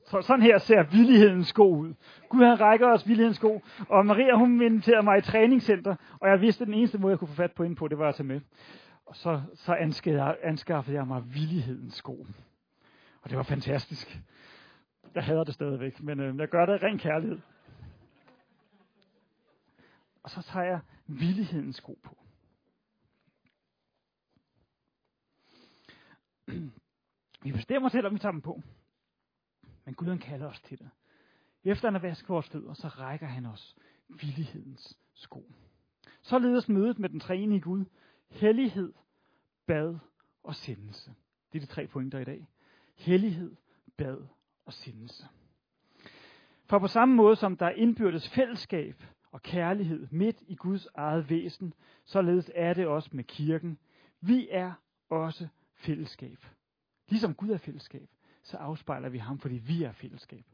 Så 0.05 0.23
sådan 0.23 0.43
her 0.43 0.59
ser 0.59 0.83
villighedens 0.83 1.49
sko 1.49 1.77
ud. 1.77 1.95
Gud 2.29 2.45
han 2.45 2.61
rækker 2.61 2.87
os 2.87 3.09
villighedens 3.09 3.37
sko, 3.37 3.63
og 3.89 4.07
Maria 4.07 4.35
hun 4.37 4.63
inviterede 4.63 5.03
mig 5.03 5.19
i 5.19 5.23
træningscenter, 5.23 5.97
og 6.21 6.29
jeg 6.29 6.41
vidste, 6.41 6.63
at 6.63 6.67
den 6.67 6.75
eneste 6.75 6.99
måde, 6.99 7.11
jeg 7.11 7.19
kunne 7.19 7.29
få 7.29 7.35
fat 7.35 7.53
på 7.53 7.63
ind 7.63 7.77
på, 7.77 7.89
det 7.89 7.99
var 7.99 8.09
at 8.09 8.15
tage 8.15 8.27
med. 8.27 8.41
Og 9.07 9.17
så, 9.17 9.43
så 9.55 9.75
anskaffede 10.43 10.97
jeg 10.97 11.07
mig 11.07 11.35
villighedens 11.35 11.95
sko. 11.95 12.27
Og 13.23 13.31
det 13.31 13.37
var 13.37 13.43
fantastisk. 13.43 14.21
Jeg 15.15 15.25
hader 15.25 15.45
det 15.45 15.55
stadigvæk, 15.55 16.03
men 16.03 16.21
øh, 16.21 16.39
jeg 16.39 16.49
gør 16.49 16.67
det 16.67 16.73
af 16.73 16.83
ren 16.83 16.99
kærlighed. 16.99 17.41
Og 20.23 20.31
så 20.31 20.43
tager 20.43 20.67
jeg 20.67 20.81
villighedens 21.07 21.77
sko 21.77 21.99
på. 22.03 22.17
Vi 27.43 27.53
bestemmer 27.53 27.89
selv, 27.89 28.07
om 28.07 28.15
vi 28.15 28.19
tager 28.19 28.33
dem 28.33 28.41
på. 28.41 28.63
Men 29.85 29.95
Gud 29.95 30.07
han 30.07 30.19
kalder 30.19 30.47
os 30.47 30.61
til 30.61 30.79
det. 30.79 30.91
Efter 31.65 31.89
han 31.89 31.95
har 31.95 32.01
vasket 32.01 32.29
vores 32.29 32.49
fødder, 32.49 32.75
så 32.75 32.89
rækker 32.89 33.27
han 33.27 33.47
os 33.47 33.77
villighedens 34.09 34.99
sko. 35.15 35.53
Så 36.23 36.39
ledes 36.39 36.69
mødet 36.69 36.99
med 36.99 37.09
den 37.09 37.21
treenige 37.21 37.61
Gud, 37.61 37.85
hellighed, 38.29 38.93
bad 39.67 39.99
og 40.43 40.55
sendelse. 40.55 41.15
Det 41.53 41.63
er 41.63 41.67
de 41.67 41.73
tre 41.73 41.87
pointer 41.87 42.19
i 42.19 42.25
dag. 42.25 42.49
Hellighed, 42.97 43.57
bad 43.97 44.19
og 44.67 44.73
sendelse. 44.73 45.27
For 46.67 46.79
på 46.79 46.87
samme 46.87 47.15
måde 47.15 47.37
som 47.37 47.57
der 47.57 47.67
er 47.67 47.71
indbyrdes 47.71 48.29
fællesskab 48.29 49.03
og 49.33 49.43
kærlighed 49.43 50.09
midt 50.11 50.43
i 50.47 50.55
Guds 50.55 50.87
eget 50.95 51.31
væsen, 51.31 51.75
således 52.05 52.51
er 52.55 52.75
det 52.75 52.87
også 52.87 53.11
med 53.13 53.25
kirken. 53.25 53.79
Vi 54.21 54.49
er 54.51 54.73
også 55.09 55.49
fællesskab. 55.75 56.39
Ligesom 57.09 57.35
Gud 57.35 57.49
er 57.49 57.59
fællesskab, 57.59 58.09
så 58.45 58.57
afspejler 58.57 59.09
vi 59.09 59.19
ham, 59.19 59.39
fordi 59.39 59.55
vi 59.55 59.83
er 59.83 59.93
fællesskab. 59.93 60.45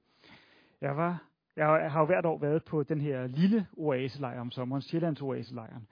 Jeg, 0.80 0.97
var, 0.97 1.25
jeg 1.56 1.92
har 1.92 2.00
jo 2.00 2.06
hvert 2.06 2.26
år 2.26 2.38
været 2.38 2.64
på 2.64 2.82
den 2.82 3.00
her 3.00 3.26
lille 3.26 3.66
oaselejr 3.76 4.40
om 4.40 4.50
sommeren, 4.50 4.82
Sjællands 4.82 5.23
oaselejren. 5.23 5.87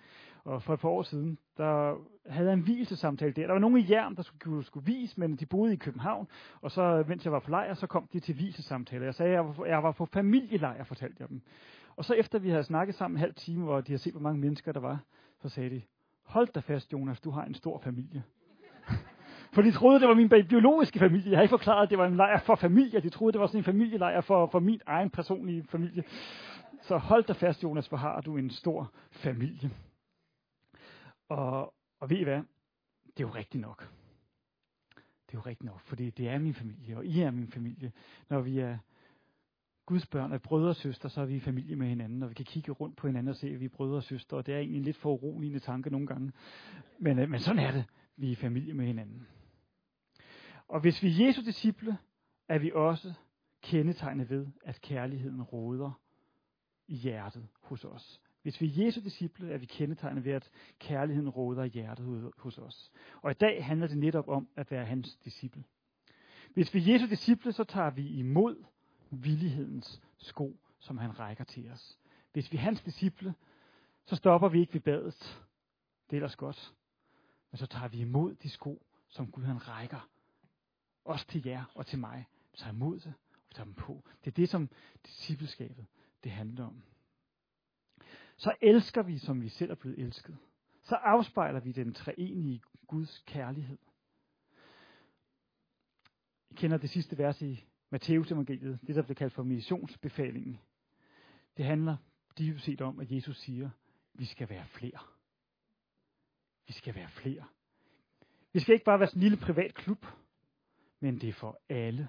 Og 0.45 0.62
for 0.62 0.75
et 0.75 0.81
par 0.81 0.88
år 0.88 1.02
siden, 1.02 1.38
der 1.57 1.97
havde 2.26 2.49
jeg 2.49 2.55
en 2.55 2.62
hvilesamtale 2.62 3.33
der. 3.33 3.47
Der 3.47 3.52
var 3.52 3.61
nogen 3.61 3.78
i 3.78 3.90
Jern, 3.90 4.17
der 4.17 4.23
skulle, 4.23 4.64
skulle 4.64 4.87
vise, 4.87 5.21
men 5.21 5.37
de 5.37 5.47
boede 5.47 5.73
i 5.73 5.76
København. 5.76 6.28
Og 6.61 6.71
så, 6.71 7.05
mens 7.09 7.25
jeg 7.25 7.33
var 7.33 7.40
på 7.40 7.50
lejr, 7.50 7.75
så 7.75 7.87
kom 7.87 8.09
de 8.12 8.21
til 8.21 8.35
hvilesamtale. 8.35 9.05
Jeg 9.05 9.14
sagde, 9.14 9.31
at 9.31 9.35
jeg 9.35 9.45
var, 9.45 9.67
jeg 9.67 9.83
var 9.83 9.93
på 9.93 10.07
familielejr, 10.07 10.85
fortalte 10.85 11.17
jeg 11.21 11.28
dem. 11.28 11.43
Og 11.97 12.05
så 12.05 12.14
efter 12.14 12.38
vi 12.38 12.50
havde 12.50 12.64
snakket 12.64 12.95
sammen 12.95 13.17
en 13.17 13.21
halv 13.21 13.35
time, 13.35 13.71
og 13.71 13.87
de 13.87 13.93
havde 13.93 14.02
set, 14.02 14.12
hvor 14.12 14.21
mange 14.21 14.40
mennesker 14.40 14.73
der 14.73 14.81
var, 14.81 14.99
så 15.43 15.49
sagde 15.49 15.71
de, 15.71 15.83
hold 16.25 16.49
da 16.49 16.61
fast, 16.61 16.93
Jonas, 16.93 17.21
du 17.21 17.31
har 17.31 17.45
en 17.45 17.55
stor 17.55 17.78
familie. 17.78 18.23
For 19.52 19.62
de 19.62 19.73
troede, 19.73 20.00
det 20.00 20.09
var 20.09 20.14
min 20.14 20.28
biologiske 20.28 20.99
familie. 20.99 21.31
Jeg 21.31 21.38
har 21.38 21.43
ikke 21.43 21.52
forklaret, 21.52 21.83
at 21.83 21.90
det 21.90 21.99
var 21.99 22.07
en 22.07 22.17
lejr 22.17 22.40
for 22.40 22.55
familie. 22.55 23.00
De 23.00 23.11
troede, 23.11 23.33
det 23.33 23.40
var 23.40 23.47
sådan 23.47 23.61
en 23.61 23.64
familielejr 23.64 24.21
for, 24.21 24.47
for 24.47 24.59
min 24.59 24.81
egen 24.87 25.11
personlige 25.11 25.64
familie. 25.69 26.05
Så 26.83 26.97
hold 26.97 27.25
dig 27.25 27.37
fast, 27.37 27.62
Jonas, 27.62 27.88
for 27.88 27.97
har 27.97 28.21
du 28.21 28.37
en 28.37 28.50
stor 28.50 28.93
familie. 29.11 29.71
Og, 31.28 31.75
og 32.00 32.11
ved 32.11 32.17
I 32.17 32.23
hvad? 32.23 32.43
Det 33.05 33.25
er 33.25 33.28
jo 33.28 33.35
rigtigt 33.35 33.61
nok. 33.61 33.88
Det 35.26 35.35
er 35.35 35.38
jo 35.38 35.40
rigtigt 35.40 35.64
nok, 35.64 35.81
fordi 35.81 36.11
det 36.11 36.28
er 36.28 36.38
min 36.38 36.55
familie, 36.55 36.97
og 36.97 37.07
I 37.07 37.21
er 37.21 37.31
min 37.31 37.49
familie, 37.49 37.93
når 38.28 38.40
vi 38.40 38.59
er 38.59 38.78
Guds 39.87 40.07
børn 40.07 40.33
er 40.33 40.38
brødre 40.38 40.69
og 40.69 40.76
søstre, 40.76 41.11
så 41.11 41.21
er 41.21 41.25
vi 41.25 41.37
i 41.37 41.40
familie 41.40 41.76
med 41.76 41.87
hinanden, 41.87 42.23
og 42.23 42.28
vi 42.28 42.35
kan 42.35 42.45
kigge 42.45 42.73
rundt 42.73 42.97
på 42.97 43.07
hinanden 43.07 43.28
og 43.28 43.37
se, 43.37 43.49
at 43.49 43.61
vi 43.61 43.64
er 43.64 43.69
brødre 43.69 43.97
og 43.97 44.02
søstre, 44.02 44.37
og 44.37 44.47
det 44.47 44.55
er 44.55 44.59
egentlig 44.59 44.78
en 44.78 44.85
lidt 44.85 44.97
for 44.97 45.12
uroligende 45.12 45.59
tanke 45.59 45.90
nogle 45.90 46.07
gange. 46.07 46.33
Men, 46.99 47.19
øh, 47.19 47.31
men 47.31 47.40
sådan 47.40 47.59
er 47.59 47.71
det. 47.71 47.85
Vi 48.17 48.26
er 48.26 48.33
i 48.33 48.35
familie 48.35 48.75
med 48.75 48.87
hinanden. 48.87 49.26
Og 50.69 50.81
hvis 50.81 51.03
vi 51.03 51.09
er 51.09 51.27
Jesu 51.27 51.41
disciple, 51.45 51.99
er 52.49 52.59
vi 52.59 52.73
også 52.75 53.13
kendetegnet 53.63 54.31
ved, 54.31 54.47
at 54.65 54.81
kærligheden 54.81 55.43
råder 55.43 56.01
i 56.87 56.95
hjertet 56.95 57.49
hos 57.63 57.85
os. 57.85 58.21
Hvis 58.43 58.61
vi 58.61 58.67
er 58.67 58.85
Jesu 58.85 59.01
disciple, 59.01 59.53
er 59.53 59.59
vi 59.59 59.67
kendetegnet 59.67 60.25
ved, 60.25 60.33
at 60.33 60.51
kærligheden 60.79 61.29
råder 61.29 61.65
i 61.65 61.69
hjertet 61.69 62.33
hos 62.39 62.59
os. 62.59 62.93
Og 63.23 63.31
i 63.31 63.35
dag 63.35 63.65
handler 63.65 63.87
det 63.87 63.99
netop 63.99 64.29
om 64.29 64.49
at 64.57 64.71
være 64.71 64.85
hans 64.85 65.17
disciple. 65.17 65.65
Hvis 66.55 66.75
vi 66.75 66.79
er 66.79 66.93
Jesu 66.93 67.07
disciple, 67.07 67.53
så 67.53 67.65
tager 67.65 67.91
vi 67.91 68.09
imod 68.09 68.65
villighedens 69.11 70.03
sko, 70.17 70.61
som 70.79 70.99
han 70.99 71.19
rækker 71.19 71.45
til 71.45 71.71
os. 71.71 71.99
Hvis 72.33 72.53
vi 72.53 72.57
er 72.57 72.61
hans 72.61 72.81
disciple, 72.83 73.35
så 74.07 74.17
stopper 74.17 74.49
vi 74.49 74.61
ikke 74.61 74.75
ved 74.75 74.81
badet. 74.81 75.45
Det 76.11 76.13
er 76.13 76.17
ellers 76.17 76.37
godt. 76.37 76.75
Men 77.51 77.59
så 77.59 77.67
tager 77.67 77.89
vi 77.89 78.01
imod 78.01 78.35
de 78.35 78.49
sko, 78.49 78.87
som 79.09 79.31
Gud 79.31 79.43
han 79.43 79.69
rækker. 79.69 80.09
Også 81.09 81.27
til 81.27 81.43
jer 81.47 81.65
og 81.75 81.87
til 81.87 81.99
mig. 81.99 82.27
Vi 82.53 82.57
tager 82.57 82.73
imod 82.73 83.00
det, 83.00 83.15
og 83.31 83.43
vi 83.49 83.55
tager 83.55 83.65
dem 83.65 83.75
på. 83.75 84.05
Det 84.25 84.31
er 84.31 84.35
det, 84.35 84.49
som 84.49 84.69
discipleskabet 85.07 85.87
det 86.25 86.33
handler 86.33 86.65
om. 86.67 86.83
Så 88.37 88.55
elsker 88.61 89.03
vi, 89.03 89.19
som 89.19 89.43
vi 89.43 89.49
selv 89.49 89.71
er 89.71 89.75
blevet 89.75 89.99
elsket. 89.99 90.38
Så 90.83 90.95
afspejler 90.95 91.61
vi 91.61 91.73
den 91.73 91.95
treenige 91.95 92.62
Guds 92.87 93.23
kærlighed. 93.27 93.79
I 96.50 96.55
kender 96.55 96.77
det 96.77 96.91
sidste 96.91 97.19
vers 97.19 97.43
i 97.43 97.65
Matteus 97.91 98.33
evangeliet, 98.33 98.79
det 98.87 98.97
der 98.97 99.03
bliver 99.03 99.15
kaldt 99.15 99.33
for 99.33 99.43
missionsbefalingen. 99.43 100.61
Det 101.57 101.65
handler 101.65 101.97
dybest 102.38 102.65
set 102.65 102.81
om, 102.81 103.00
at 103.00 103.11
Jesus 103.11 103.41
siger, 103.41 103.71
vi 104.15 104.25
skal 104.25 104.49
være 104.49 104.67
flere. 104.67 104.99
Vi 106.67 106.73
skal 106.73 106.95
være 106.95 107.09
flere. 107.09 107.45
Vi 108.53 108.61
skal 108.61 108.73
ikke 108.73 108.85
bare 108.85 108.99
være 108.99 109.09
sådan 109.09 109.19
en 109.19 109.23
lille 109.23 109.37
privat 109.37 109.75
klub, 109.75 110.07
men 111.00 111.21
det 111.21 111.28
er 111.28 111.33
for 111.33 111.61
alle. 111.69 112.09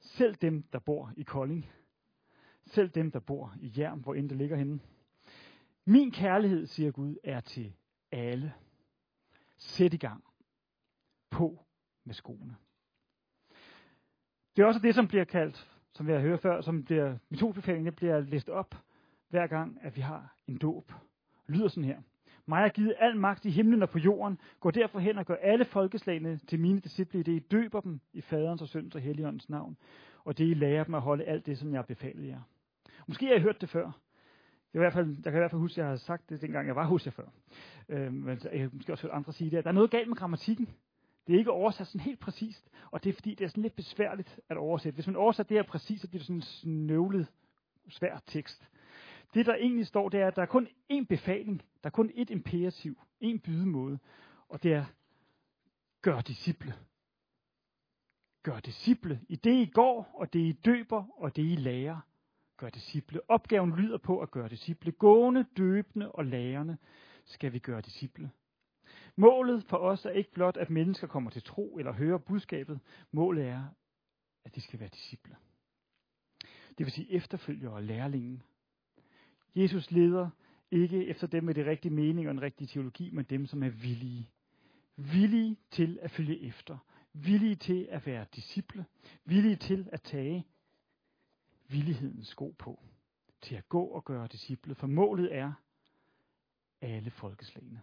Selv 0.00 0.34
dem, 0.34 0.62
der 0.62 0.78
bor 0.78 1.12
i 1.16 1.22
Kolding. 1.22 1.70
Selv 2.66 2.88
dem, 2.88 3.10
der 3.10 3.20
bor 3.20 3.54
i 3.60 3.72
Jern, 3.78 4.00
hvor 4.00 4.14
end 4.14 4.28
det 4.28 4.38
ligger 4.38 4.56
henne. 4.56 4.80
Min 5.84 6.10
kærlighed, 6.10 6.66
siger 6.66 6.90
Gud, 6.90 7.16
er 7.24 7.40
til 7.40 7.74
alle. 8.12 8.54
Sæt 9.56 9.94
i 9.94 9.96
gang. 9.96 10.24
På 11.30 11.64
med 12.04 12.14
skoene. 12.14 12.56
Det 14.56 14.62
er 14.62 14.66
også 14.66 14.80
det, 14.80 14.94
som 14.94 15.08
bliver 15.08 15.24
kaldt, 15.24 15.70
som 15.92 16.06
vi 16.06 16.12
har 16.12 16.20
hørt 16.20 16.40
før, 16.40 16.60
som 16.60 16.84
bliver, 16.84 17.18
metodbefalingen 17.28 17.94
bliver 17.94 18.20
læst 18.20 18.48
op, 18.48 18.74
hver 19.28 19.46
gang, 19.46 19.78
at 19.82 19.96
vi 19.96 20.00
har 20.00 20.36
en 20.46 20.58
dåb. 20.58 20.92
lyder 21.46 21.68
sådan 21.68 21.84
her. 21.84 22.02
Mig 22.50 22.64
er 22.64 22.68
givet 22.68 22.94
al 22.98 23.16
magt 23.16 23.44
i 23.44 23.50
himlen 23.50 23.82
og 23.82 23.90
på 23.90 23.98
jorden. 23.98 24.38
Gå 24.60 24.70
derfor 24.70 24.98
hen 24.98 25.18
og 25.18 25.26
gør 25.26 25.34
alle 25.34 25.64
folkeslagene 25.64 26.36
til 26.36 26.60
mine 26.60 26.80
disciple, 26.80 27.22
det 27.22 27.32
I 27.32 27.38
døber 27.38 27.80
dem 27.80 28.00
i 28.12 28.20
faderens 28.20 28.62
og 28.62 28.68
søndens 28.68 28.94
og 28.94 29.00
helligåndens 29.00 29.48
navn, 29.48 29.76
og 30.24 30.38
det 30.38 30.44
I 30.44 30.54
lærer 30.54 30.84
dem 30.84 30.94
at 30.94 31.00
holde 31.00 31.24
alt 31.24 31.46
det, 31.46 31.58
som 31.58 31.74
jeg 31.74 31.86
befaler 31.86 32.26
jer. 32.26 32.40
Måske 33.06 33.26
har 33.26 33.34
I 33.34 33.40
hørt 33.40 33.60
det 33.60 33.68
før. 33.68 33.84
Jeg, 33.84 33.92
I 34.74 34.78
hvert 34.78 34.92
fald, 34.92 35.08
jeg 35.08 35.32
kan 35.32 35.34
i 35.34 35.38
hvert 35.38 35.50
fald 35.50 35.60
huske, 35.60 35.74
at 35.74 35.78
jeg 35.78 35.88
har 35.88 35.96
sagt 35.96 36.30
det, 36.30 36.40
dengang 36.40 36.66
jeg 36.66 36.76
var 36.76 36.86
hos 36.86 37.06
jer 37.06 37.12
før. 37.12 37.26
Øh, 37.88 38.12
men 38.12 38.40
jeg 38.52 38.60
har 38.60 38.68
måske 38.72 38.92
også 38.92 39.02
hørt 39.02 39.16
andre 39.16 39.32
sige 39.32 39.50
det. 39.50 39.64
Der 39.64 39.70
er 39.70 39.74
noget 39.74 39.90
galt 39.90 40.08
med 40.08 40.16
grammatikken. 40.16 40.68
Det 41.26 41.34
er 41.34 41.38
ikke 41.38 41.50
oversat 41.50 41.86
sådan 41.86 42.00
helt 42.00 42.20
præcist, 42.20 42.70
og 42.90 43.04
det 43.04 43.10
er 43.10 43.14
fordi, 43.14 43.34
det 43.34 43.44
er 43.44 43.48
sådan 43.48 43.62
lidt 43.62 43.76
besværligt 43.76 44.38
at 44.48 44.56
oversætte. 44.56 44.94
Hvis 44.94 45.06
man 45.06 45.16
oversætter 45.16 45.48
det 45.48 45.56
her 45.58 45.70
præcist, 45.70 46.02
så 46.02 46.08
bliver 46.08 46.18
det 46.18 46.26
sådan 46.26 46.36
en 46.36 46.42
snøvlet, 46.42 47.26
svær 47.88 48.22
tekst. 48.26 48.68
Det, 49.34 49.46
der 49.46 49.54
egentlig 49.54 49.86
står, 49.86 50.08
det 50.08 50.20
er, 50.20 50.26
at 50.26 50.36
der 50.36 50.42
er 50.42 50.46
kun 50.46 50.68
én 50.92 51.04
befaling. 51.04 51.62
Der 51.82 51.88
er 51.88 51.90
kun 51.90 52.10
ét 52.10 52.32
imperativ. 52.32 53.00
En 53.20 53.40
bydemåde. 53.40 53.98
Og 54.48 54.62
det 54.62 54.72
er, 54.72 54.84
gør 56.02 56.20
disciple. 56.20 56.74
Gør 58.42 58.60
disciple. 58.60 59.20
I 59.28 59.36
det, 59.36 59.54
I 59.54 59.70
går, 59.74 60.10
og 60.14 60.32
det, 60.32 60.40
I 60.40 60.52
døber, 60.52 61.04
og 61.16 61.36
det, 61.36 61.42
I 61.42 61.56
lærer. 61.56 62.00
Gør 62.56 62.68
disciple. 62.68 63.30
Opgaven 63.30 63.76
lyder 63.76 63.98
på 63.98 64.20
at 64.20 64.30
gøre 64.30 64.48
disciple. 64.48 64.92
Gående, 64.92 65.46
døbende 65.56 66.12
og 66.12 66.24
lærerne 66.24 66.78
skal 67.24 67.52
vi 67.52 67.58
gøre 67.58 67.80
disciple. 67.80 68.30
Målet 69.16 69.64
for 69.64 69.76
os 69.76 70.04
er 70.04 70.10
ikke 70.10 70.32
blot, 70.32 70.56
at 70.56 70.70
mennesker 70.70 71.06
kommer 71.06 71.30
til 71.30 71.42
tro 71.42 71.78
eller 71.78 71.92
hører 71.92 72.18
budskabet. 72.18 72.80
Målet 73.12 73.46
er, 73.46 73.64
at 74.44 74.54
de 74.54 74.60
skal 74.60 74.80
være 74.80 74.88
disciple. 74.88 75.36
Det 76.78 76.86
vil 76.86 76.90
sige 76.90 77.12
efterfølgere 77.12 77.72
og 77.72 77.82
lærlingen. 77.82 78.42
Jesus 79.54 79.90
leder 79.90 80.30
ikke 80.70 81.06
efter 81.06 81.26
dem 81.26 81.44
med 81.44 81.54
det 81.54 81.66
rigtige 81.66 81.94
mening 81.94 82.26
og 82.26 82.30
en 82.30 82.42
rigtig 82.42 82.68
teologi, 82.68 83.10
men 83.10 83.24
dem, 83.24 83.46
som 83.46 83.62
er 83.62 83.68
villige. 83.68 84.30
Villige 84.96 85.56
til 85.70 85.98
at 86.02 86.10
følge 86.10 86.40
efter. 86.40 86.78
Villige 87.12 87.54
til 87.56 87.86
at 87.90 88.06
være 88.06 88.26
disciple. 88.34 88.86
Villige 89.24 89.56
til 89.56 89.88
at 89.92 90.02
tage 90.02 90.46
villighedens 91.68 92.28
sko 92.28 92.54
på. 92.58 92.82
Til 93.40 93.54
at 93.54 93.68
gå 93.68 93.84
og 93.84 94.04
gøre 94.04 94.26
disciple. 94.26 94.74
For 94.74 94.86
målet 94.86 95.34
er 95.34 95.52
alle 96.80 97.10
folkeslagene. 97.10 97.82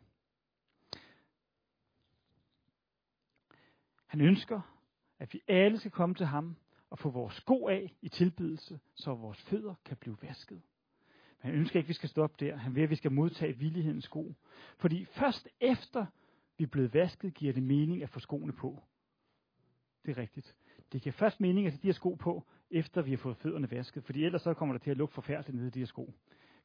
Han 4.05 4.21
ønsker, 4.21 4.61
at 5.19 5.33
vi 5.33 5.41
alle 5.47 5.79
skal 5.79 5.91
komme 5.91 6.15
til 6.15 6.25
ham 6.25 6.55
og 6.89 6.99
få 6.99 7.09
vores 7.09 7.33
sko 7.33 7.67
af 7.67 7.95
i 8.01 8.09
tilbydelse, 8.09 8.79
så 8.95 9.15
vores 9.15 9.41
fødder 9.41 9.75
kan 9.85 9.97
blive 9.97 10.17
vasket. 10.21 10.61
Men 11.41 11.51
han 11.51 11.59
ønsker 11.59 11.79
ikke, 11.79 11.85
at 11.85 11.89
vi 11.89 11.93
skal 11.93 12.09
stoppe 12.09 12.45
der. 12.45 12.55
Han 12.55 12.75
vil, 12.75 12.81
at 12.81 12.89
vi 12.89 12.95
skal 12.95 13.11
modtage 13.11 13.57
villighedens 13.57 14.03
sko. 14.03 14.35
Fordi 14.77 15.05
først 15.05 15.47
efter 15.59 16.05
vi 16.57 16.63
er 16.63 16.67
blevet 16.67 16.93
vasket, 16.93 17.33
giver 17.33 17.53
det 17.53 17.63
mening 17.63 18.03
at 18.03 18.09
få 18.09 18.19
skoene 18.19 18.53
på. 18.53 18.79
Det 20.05 20.17
er 20.17 20.21
rigtigt. 20.21 20.55
Det 20.91 21.01
giver 21.01 21.13
først 21.13 21.41
mening 21.41 21.67
at 21.67 21.73
have 21.73 21.79
de 21.81 21.87
her 21.87 21.93
sko 21.93 22.13
på, 22.13 22.43
efter 22.71 23.01
vi 23.01 23.09
har 23.09 23.17
fået 23.17 23.37
fødderne 23.37 23.71
vasket. 23.71 24.03
Fordi 24.03 24.25
ellers 24.25 24.41
så 24.41 24.53
kommer 24.53 24.73
der 24.73 24.79
til 24.79 24.91
at 24.91 24.97
lugte 24.97 25.13
forfærdeligt 25.13 25.55
nede 25.55 25.67
i 25.67 25.71
de 25.71 25.79
her 25.79 25.85
sko. 25.85 26.13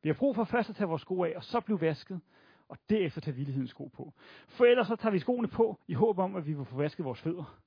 Vi 0.02 0.08
har 0.08 0.14
brug 0.14 0.34
for 0.34 0.44
først 0.44 0.70
at 0.70 0.76
tage 0.76 0.88
vores 0.88 1.02
sko 1.02 1.24
af, 1.24 1.32
og 1.36 1.44
så 1.44 1.60
blive 1.60 1.80
vasket, 1.80 2.20
og 2.68 2.78
derefter 2.90 3.20
tage 3.20 3.36
villighedens 3.36 3.70
sko 3.70 3.86
på. 3.86 4.12
For 4.48 4.64
ellers 4.64 4.86
så 4.86 4.96
tager 4.96 5.12
vi 5.12 5.18
skoene 5.18 5.48
på, 5.48 5.80
i 5.88 5.94
håb 5.94 6.18
om, 6.18 6.36
at 6.36 6.46
vi 6.46 6.52
vil 6.52 6.64
få 6.64 6.76
vasket 6.76 7.04
vores 7.04 7.20
fødder. 7.20 7.60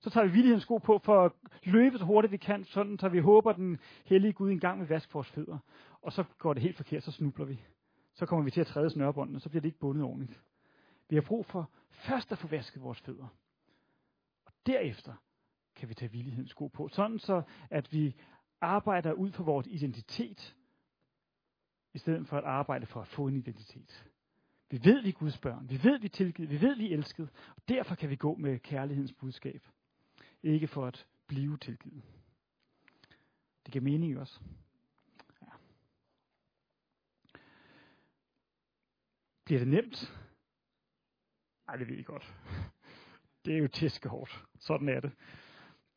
Så 0.00 0.10
tager 0.10 0.26
vi 0.26 0.32
villighedens 0.32 0.62
sko 0.62 0.78
på 0.78 0.98
for 0.98 1.24
at 1.24 1.32
løbe 1.62 1.98
så 1.98 2.04
hurtigt 2.04 2.32
vi 2.32 2.36
kan, 2.36 2.64
sådan 2.64 2.98
så 2.98 3.08
vi 3.08 3.18
håber, 3.18 3.50
at 3.50 3.56
den 3.56 3.78
hellige 4.04 4.32
Gud 4.32 4.50
engang 4.50 4.80
vil 4.80 4.88
vaske 4.88 5.12
vores 5.12 5.30
fødder. 5.30 5.58
Og 6.02 6.12
så 6.12 6.24
går 6.38 6.54
det 6.54 6.62
helt 6.62 6.76
forkert, 6.76 7.02
så 7.02 7.12
snubler 7.12 7.44
vi. 7.44 7.60
Så 8.14 8.26
kommer 8.26 8.44
vi 8.44 8.50
til 8.50 8.60
at 8.60 8.66
træde 8.66 8.90
snørbåndene, 8.90 9.38
og 9.38 9.42
så 9.42 9.48
bliver 9.48 9.60
det 9.60 9.68
ikke 9.68 9.78
bundet 9.78 10.04
ordentligt. 10.04 10.40
Vi 11.08 11.16
har 11.16 11.22
brug 11.22 11.46
for 11.46 11.70
først 11.90 12.32
at 12.32 12.38
få 12.38 12.46
vasket 12.46 12.82
vores 12.82 13.00
fødder. 13.00 13.26
Og 14.46 14.52
derefter 14.66 15.12
kan 15.76 15.88
vi 15.88 15.94
tage 15.94 16.12
villighedens 16.12 16.50
sko 16.50 16.66
på. 16.66 16.88
Sådan 16.88 17.18
så, 17.18 17.42
at 17.70 17.92
vi 17.92 18.16
arbejder 18.60 19.12
ud 19.12 19.32
for 19.32 19.44
vores 19.44 19.66
identitet, 19.66 20.56
i 21.94 21.98
stedet 21.98 22.26
for 22.26 22.38
at 22.38 22.44
arbejde 22.44 22.86
for 22.86 23.00
at 23.00 23.06
få 23.06 23.26
en 23.26 23.36
identitet. 23.36 24.06
Vi 24.70 24.80
ved, 24.84 25.02
vi 25.02 25.08
er 25.08 25.12
Guds 25.12 25.38
børn. 25.38 25.70
Vi 25.70 25.84
ved, 25.84 25.98
vi 25.98 26.06
er 26.06 26.10
tilgivet. 26.10 26.50
Vi 26.50 26.60
ved, 26.60 26.76
vi 26.76 26.92
er 26.92 26.96
elsket. 26.96 27.30
Og 27.56 27.62
derfor 27.68 27.94
kan 27.94 28.10
vi 28.10 28.16
gå 28.16 28.34
med 28.34 28.58
kærlighedens 28.58 29.12
budskab. 29.12 29.62
Ikke 30.42 30.68
for 30.68 30.86
at 30.86 31.06
blive 31.26 31.56
tilgivet. 31.56 32.02
Det 33.64 33.72
giver 33.72 33.84
mening 33.84 34.18
også. 34.18 34.40
Ja. 35.42 35.46
Bliver 39.44 39.58
det 39.58 39.68
nemt? 39.68 40.12
Nej, 41.66 41.76
det 41.76 41.88
ved 41.88 41.96
I 41.96 42.02
godt. 42.02 42.34
Det 43.44 43.54
er 43.54 43.58
jo 43.58 43.68
tæskehårdt. 43.68 44.44
Sådan 44.58 44.88
er 44.88 45.00
det. 45.00 45.12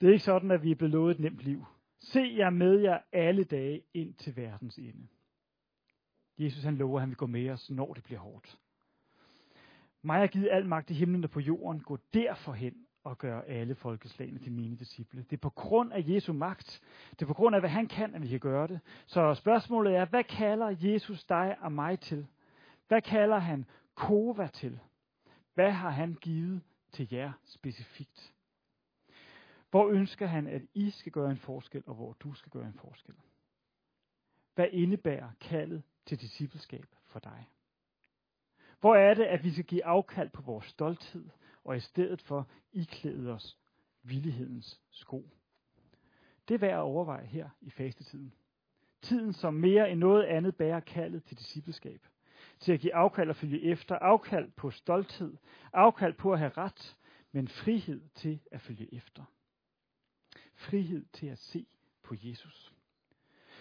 Det 0.02 0.08
er 0.08 0.14
ikke 0.14 0.26
sådan, 0.26 0.52
at 0.52 0.64
vi 0.64 0.72
er 0.72 0.76
blevet 0.76 0.92
lovet 0.92 1.12
et 1.12 1.20
nemt 1.20 1.40
liv. 1.40 1.66
Se 2.00 2.20
jer 2.38 2.50
med 2.50 2.80
jer 2.80 3.02
alle 3.12 3.44
dage 3.44 3.84
ind 3.94 4.14
til 4.14 4.36
verdens 4.36 4.78
ende. 4.78 5.08
Jesus 6.38 6.64
han 6.64 6.78
lover, 6.78 6.98
at 6.98 7.02
han 7.02 7.10
vil 7.10 7.18
gå 7.18 7.26
med 7.26 7.50
os, 7.50 7.70
når 7.70 7.94
det 7.94 8.04
bliver 8.04 8.20
hårdt. 8.20 8.60
Mig 10.02 10.20
har 10.20 10.28
givet 10.28 10.50
al 10.52 10.66
magt 10.66 10.90
i 10.90 10.94
himlen 10.94 11.24
og 11.24 11.30
på 11.30 11.40
jorden. 11.40 11.84
Gå 11.84 11.98
derfor 12.14 12.54
hen 12.54 12.88
og 13.04 13.18
gøre 13.18 13.46
alle 13.46 13.76
folkeslagene 13.76 14.40
til 14.40 14.52
mine 14.52 14.76
disciple. 14.76 15.22
Det 15.30 15.34
er 15.34 15.42
på 15.42 15.50
grund 15.50 15.94
af 15.94 16.04
Jesu 16.08 16.34
magt. 16.34 16.82
Det 17.12 17.22
er 17.22 17.26
på 17.26 17.34
grund 17.34 17.56
af, 17.56 17.62
hvad 17.62 17.70
han 17.70 17.88
kan, 17.88 18.16
at 18.16 18.22
vi 18.22 18.28
kan 18.28 18.40
gøre 18.40 18.68
det. 18.68 18.80
Så 19.06 19.34
spørgsmålet 19.34 19.96
er, 19.96 20.06
hvad 20.06 20.24
kalder 20.24 20.76
Jesus 20.80 21.24
dig 21.24 21.58
og 21.62 21.72
mig 21.72 22.00
til? 22.00 22.28
Hvad 22.88 23.02
kalder 23.02 23.38
han 23.38 23.66
Kova 23.96 24.48
til? 24.48 24.80
Hvad 25.54 25.72
har 25.72 25.90
han 25.90 26.14
givet 26.14 26.62
til 26.92 27.08
jer 27.12 27.32
specifikt? 27.46 28.34
Hvor 29.70 29.90
ønsker 29.90 30.28
han, 30.28 30.48
at 30.48 30.62
I 30.74 30.90
skal 30.90 31.12
gøre 31.12 31.32
en 31.32 31.38
forskel, 31.38 31.84
og 31.86 31.96
hvor 31.96 32.14
du 32.14 32.34
skal 32.34 32.52
gøre 32.52 32.68
en 32.68 32.74
forskel? 32.74 33.16
Hvad 34.56 34.68
indebærer 34.72 35.30
kaldet 35.42 35.84
til 36.06 36.22
discipleskab 36.22 36.86
for 37.06 37.20
dig? 37.20 37.50
Hvor 38.80 38.96
er 38.96 39.14
det, 39.14 39.24
at 39.24 39.44
vi 39.44 39.52
skal 39.52 39.64
give 39.64 39.86
afkald 39.86 40.30
på 40.30 40.42
vores 40.42 40.66
stolthed, 40.66 41.30
og 41.64 41.78
i 41.78 41.80
stedet 41.80 42.22
for 42.22 42.48
iklæde 42.72 43.32
os 43.32 43.58
villighedens 44.04 44.82
sko? 44.92 45.30
Det 46.48 46.54
er 46.54 46.60
værd 46.60 46.74
at 46.74 46.80
overveje 46.80 47.26
her 47.26 47.50
i 47.62 47.70
fastetiden. 47.70 48.34
Tiden, 49.02 49.34
som 49.34 49.54
mere 49.54 49.92
end 49.92 50.00
noget 50.00 50.24
andet 50.24 50.56
bærer 50.56 50.80
kaldet 50.80 51.24
til 51.24 51.38
discipleskab. 51.38 52.08
Til 52.60 52.74
at 52.74 52.80
give 52.80 52.96
afkald 52.96 53.30
og 53.30 53.36
følge 53.36 53.62
efter, 53.62 53.96
afkald 53.96 54.52
på 54.52 54.72
stolthed, 54.72 55.38
afkald 55.74 56.14
på 56.14 56.34
at 56.34 56.40
have 56.40 56.52
ret, 56.58 56.98
men 57.32 57.48
frihed 57.48 58.02
til 58.16 58.40
at 58.52 58.62
følge 58.62 58.94
efter. 58.94 59.24
Frihed 60.56 61.06
til 61.14 61.28
at 61.28 61.38
se 61.38 61.66
på 62.04 62.16
Jesus. 62.24 62.74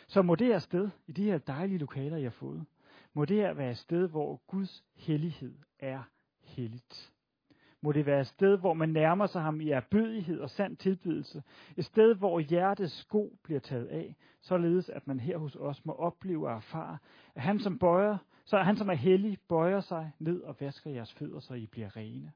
Så 0.08 0.22
må 0.22 0.34
det 0.34 0.46
her 0.46 0.58
sted, 0.58 0.90
i 1.06 1.12
de 1.12 1.24
her 1.24 1.38
dejlige 1.38 1.78
lokaler, 1.78 2.16
jeg 2.16 2.24
har 2.24 2.30
fået, 2.30 2.64
må 3.12 3.24
det 3.24 3.36
her 3.36 3.52
være 3.52 3.70
et 3.70 3.78
sted, 3.78 4.08
hvor 4.08 4.36
Guds 4.46 4.84
hellighed 4.94 5.58
er 5.78 6.02
helligt. 6.40 7.11
Må 7.84 7.92
det 7.92 8.06
være 8.06 8.20
et 8.20 8.26
sted, 8.26 8.58
hvor 8.58 8.74
man 8.74 8.88
nærmer 8.88 9.26
sig 9.26 9.42
ham 9.42 9.60
i 9.60 9.70
erbødighed 9.70 10.40
og 10.40 10.50
sand 10.50 10.76
tilbydelse. 10.76 11.42
Et 11.76 11.84
sted, 11.84 12.14
hvor 12.14 12.40
hjertets 12.40 12.98
sko 12.98 13.38
bliver 13.42 13.60
taget 13.60 13.86
af, 13.86 14.16
således 14.40 14.88
at 14.88 15.06
man 15.06 15.20
her 15.20 15.38
hos 15.38 15.56
os 15.56 15.84
må 15.84 15.92
opleve 15.92 16.48
og 16.48 16.56
erfare, 16.56 16.98
at 17.34 17.42
han 17.42 17.58
som 17.58 17.78
bøjer, 17.78 18.18
så 18.44 18.58
han 18.58 18.76
som 18.76 18.88
er 18.88 18.94
hellig, 18.94 19.38
bøjer 19.48 19.80
sig 19.80 20.12
ned 20.18 20.40
og 20.40 20.56
vasker 20.60 20.90
jeres 20.90 21.12
fødder, 21.12 21.40
så 21.40 21.54
I 21.54 21.66
bliver 21.66 21.96
rene. 21.96 22.32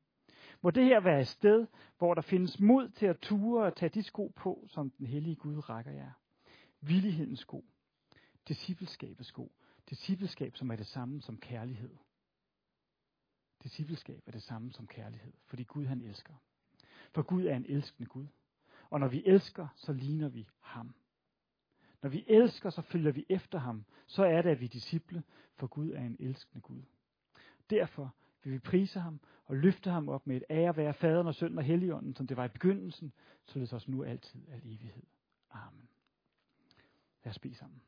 Må 0.63 0.71
det 0.71 0.85
her 0.85 1.01
være 1.01 1.21
et 1.21 1.27
sted, 1.27 1.67
hvor 1.99 2.15
der 2.15 2.23
findes 2.23 2.61
mod 2.61 2.89
til 2.89 3.07
at 3.07 3.19
ture 3.19 3.65
og 3.65 3.77
tage 3.77 3.91
de 3.91 4.03
sko 4.03 4.33
på, 4.37 4.65
som 4.69 4.91
den 4.91 5.07
hellige 5.07 5.37
Gud 5.37 5.69
rækker 5.69 5.93
jer. 5.93 6.11
Villighedens 6.81 7.39
sko. 7.41 7.65
Discipleskabets 8.49 9.29
sko. 9.29 9.53
Discipleskab, 9.91 10.57
som 10.57 10.71
er 10.71 10.77
det 10.77 10.87
samme 10.87 11.23
som 11.23 11.37
kærlighed. 11.37 11.91
Discipleskab 13.67 14.23
er 14.27 14.31
det 14.31 14.43
samme 14.43 14.73
som 14.73 14.87
kærlighed, 14.87 15.33
fordi 15.47 15.63
Gud 15.63 15.87
han 15.87 16.01
elsker. 16.01 16.35
For 17.13 17.23
Gud 17.23 17.45
er 17.45 17.57
en 17.57 17.67
elskende 17.69 18.09
Gud. 18.09 18.27
Og 18.91 19.01
når 19.01 19.09
vi 19.09 19.23
elsker, 19.27 19.69
så 19.77 19.93
ligner 19.93 20.29
vi 20.29 20.49
ham. 20.61 20.95
Når 22.03 22.11
vi 22.11 22.25
elsker, 22.29 22.71
så 22.71 22.83
følger 22.83 23.13
vi 23.13 23.27
efter 23.29 23.59
ham. 23.59 23.85
Så 24.07 24.25
er 24.25 24.43
det, 24.43 24.51
at 24.51 24.61
vi 24.61 24.65
er 24.65 24.69
disciple, 24.69 25.23
for 25.55 25.67
Gud 25.67 25.91
er 25.91 26.01
en 26.01 26.17
elskende 26.21 26.61
Gud. 26.61 26.83
Derfor 27.71 28.15
vil 28.43 28.53
vi 28.53 28.59
prise 28.59 29.01
ham 29.01 29.21
og 29.45 29.57
løfte 29.57 29.91
ham 29.91 30.09
op 30.09 30.27
med 30.27 30.37
et 30.37 30.45
ære 30.51 30.77
være 30.77 30.95
faderen 30.95 31.27
og 31.27 31.35
sønnen 31.35 31.59
og 31.59 31.65
helligånden, 31.65 32.17
som 32.17 32.27
det 32.27 32.37
var 32.37 32.45
i 32.45 32.49
begyndelsen, 32.49 33.13
således 33.45 33.73
også 33.73 33.91
nu 33.91 34.05
altid 34.05 34.49
al 34.49 34.61
evighed. 34.65 35.07
Amen. 35.51 35.89
Lad 37.25 37.31
os 37.31 37.39
bede 37.39 37.55
sammen. 37.55 37.83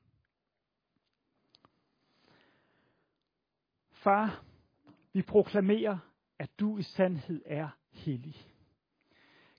Far, 3.90 4.47
vi 5.18 5.22
proklamerer, 5.22 5.98
at 6.38 6.50
du 6.60 6.78
i 6.78 6.82
sandhed 6.82 7.42
er 7.46 7.68
hellig. 7.90 8.36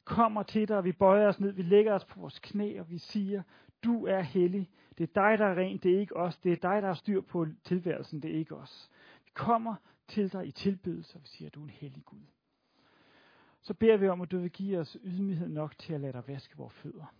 Kommer 0.03 0.43
til 0.43 0.67
dig, 0.67 0.77
og 0.77 0.83
vi 0.83 0.91
bøjer 0.91 1.27
os 1.27 1.39
ned, 1.39 1.51
vi 1.51 1.61
lægger 1.61 1.93
os 1.93 2.05
på 2.05 2.19
vores 2.19 2.39
knæ, 2.39 2.79
og 2.79 2.89
vi 2.89 2.97
siger, 2.97 3.43
du 3.83 4.05
er 4.05 4.21
hellig. 4.21 4.69
Det 4.97 5.03
er 5.03 5.21
dig, 5.21 5.37
der 5.37 5.45
er 5.45 5.55
ren, 5.55 5.77
det 5.77 5.95
er 5.95 5.99
ikke 5.99 6.15
os. 6.15 6.37
Det 6.37 6.51
er 6.51 6.55
dig, 6.55 6.81
der 6.81 6.87
har 6.87 6.93
styr 6.93 7.21
på 7.21 7.47
tilværelsen, 7.63 8.21
det 8.21 8.31
er 8.31 8.35
ikke 8.39 8.55
os. 8.55 8.89
Vi 9.25 9.31
kommer 9.33 9.75
til 10.07 10.31
dig 10.33 10.47
i 10.47 10.51
tilbedelse, 10.51 11.15
og 11.17 11.21
vi 11.21 11.27
siger, 11.27 11.49
du 11.49 11.59
er 11.59 11.63
en 11.63 11.69
hellig 11.69 12.05
Gud. 12.05 12.25
Så 13.61 13.73
beder 13.73 13.97
vi 13.97 14.07
om, 14.07 14.21
at 14.21 14.31
du 14.31 14.39
vil 14.39 14.51
give 14.51 14.79
os 14.79 14.97
ydmyghed 15.03 15.49
nok 15.49 15.77
til 15.77 15.93
at 15.93 16.01
lade 16.01 16.13
dig 16.13 16.27
vaske 16.27 16.57
vores 16.57 16.73
fødder. 16.73 17.13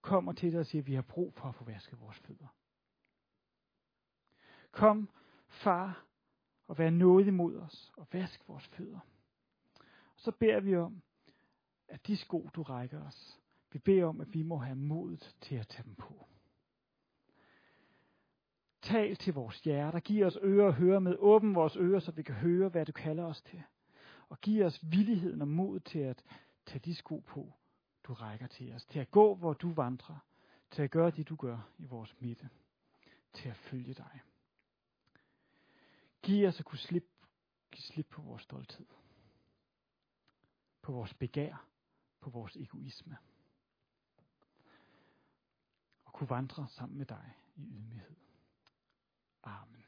Kommer 0.00 0.32
til 0.32 0.52
dig 0.52 0.60
og 0.60 0.66
siger, 0.66 0.82
at 0.82 0.86
vi 0.86 0.94
har 0.94 1.02
brug 1.02 1.34
for 1.34 1.48
at 1.48 1.54
få 1.54 1.64
vasket 1.64 2.00
vores 2.00 2.18
fødder. 2.18 2.54
Kom, 4.70 5.08
far, 5.48 6.04
og 6.66 6.78
vær 6.78 6.90
nådig 6.90 7.34
mod 7.34 7.56
os 7.56 7.92
og 7.96 8.06
vask 8.12 8.48
vores 8.48 8.66
fødder. 8.66 8.98
Så 10.16 10.30
beder 10.30 10.60
vi 10.60 10.76
om, 10.76 11.02
at 11.88 12.06
de 12.06 12.16
sko, 12.16 12.50
du 12.54 12.62
rækker 12.62 13.06
os, 13.06 13.40
vi 13.72 13.78
beder 13.78 14.04
om, 14.04 14.20
at 14.20 14.34
vi 14.34 14.42
må 14.42 14.56
have 14.56 14.76
modet 14.76 15.36
til 15.40 15.54
at 15.54 15.68
tage 15.68 15.84
dem 15.84 15.94
på. 15.94 16.26
Tal 18.82 19.16
til 19.16 19.34
vores 19.34 19.60
hjerter. 19.60 20.00
Giv 20.00 20.26
os 20.26 20.38
ører 20.42 20.68
at 20.68 20.74
høre 20.74 21.00
med. 21.00 21.16
Åbn 21.18 21.54
vores 21.54 21.76
ører, 21.76 22.00
så 22.00 22.12
vi 22.12 22.22
kan 22.22 22.34
høre, 22.34 22.68
hvad 22.68 22.86
du 22.86 22.92
kalder 22.92 23.24
os 23.24 23.42
til. 23.42 23.62
Og 24.28 24.40
giv 24.40 24.64
os 24.64 24.80
villigheden 24.90 25.42
og 25.42 25.48
mod 25.48 25.80
til 25.80 25.98
at 25.98 26.24
tage 26.66 26.80
de 26.84 26.94
sko 26.94 27.18
på, 27.18 27.52
du 28.04 28.12
rækker 28.12 28.46
til 28.46 28.74
os. 28.74 28.84
Til 28.84 28.98
at 29.00 29.10
gå, 29.10 29.34
hvor 29.34 29.52
du 29.52 29.72
vandrer. 29.72 30.16
Til 30.70 30.82
at 30.82 30.90
gøre 30.90 31.10
det, 31.10 31.28
du 31.28 31.36
gør 31.36 31.68
i 31.78 31.84
vores 31.84 32.20
midte. 32.20 32.48
Til 33.32 33.48
at 33.48 33.56
følge 33.56 33.94
dig. 33.94 34.20
Giv 36.22 36.48
os 36.48 36.58
at 36.58 36.64
kunne 36.64 36.78
slippe, 36.78 37.08
give 37.70 37.82
slip 37.82 38.06
på 38.10 38.22
vores 38.22 38.42
stolthed. 38.42 38.86
På 40.82 40.92
vores 40.92 41.14
begær. 41.14 41.66
På 42.20 42.30
vores 42.30 42.56
egoisme. 42.56 43.18
Og 46.04 46.12
kunne 46.12 46.30
vandre 46.30 46.68
sammen 46.68 46.98
med 46.98 47.06
dig 47.06 47.34
i 47.56 47.62
ydmyghed. 47.62 48.16
Amen. 49.42 49.81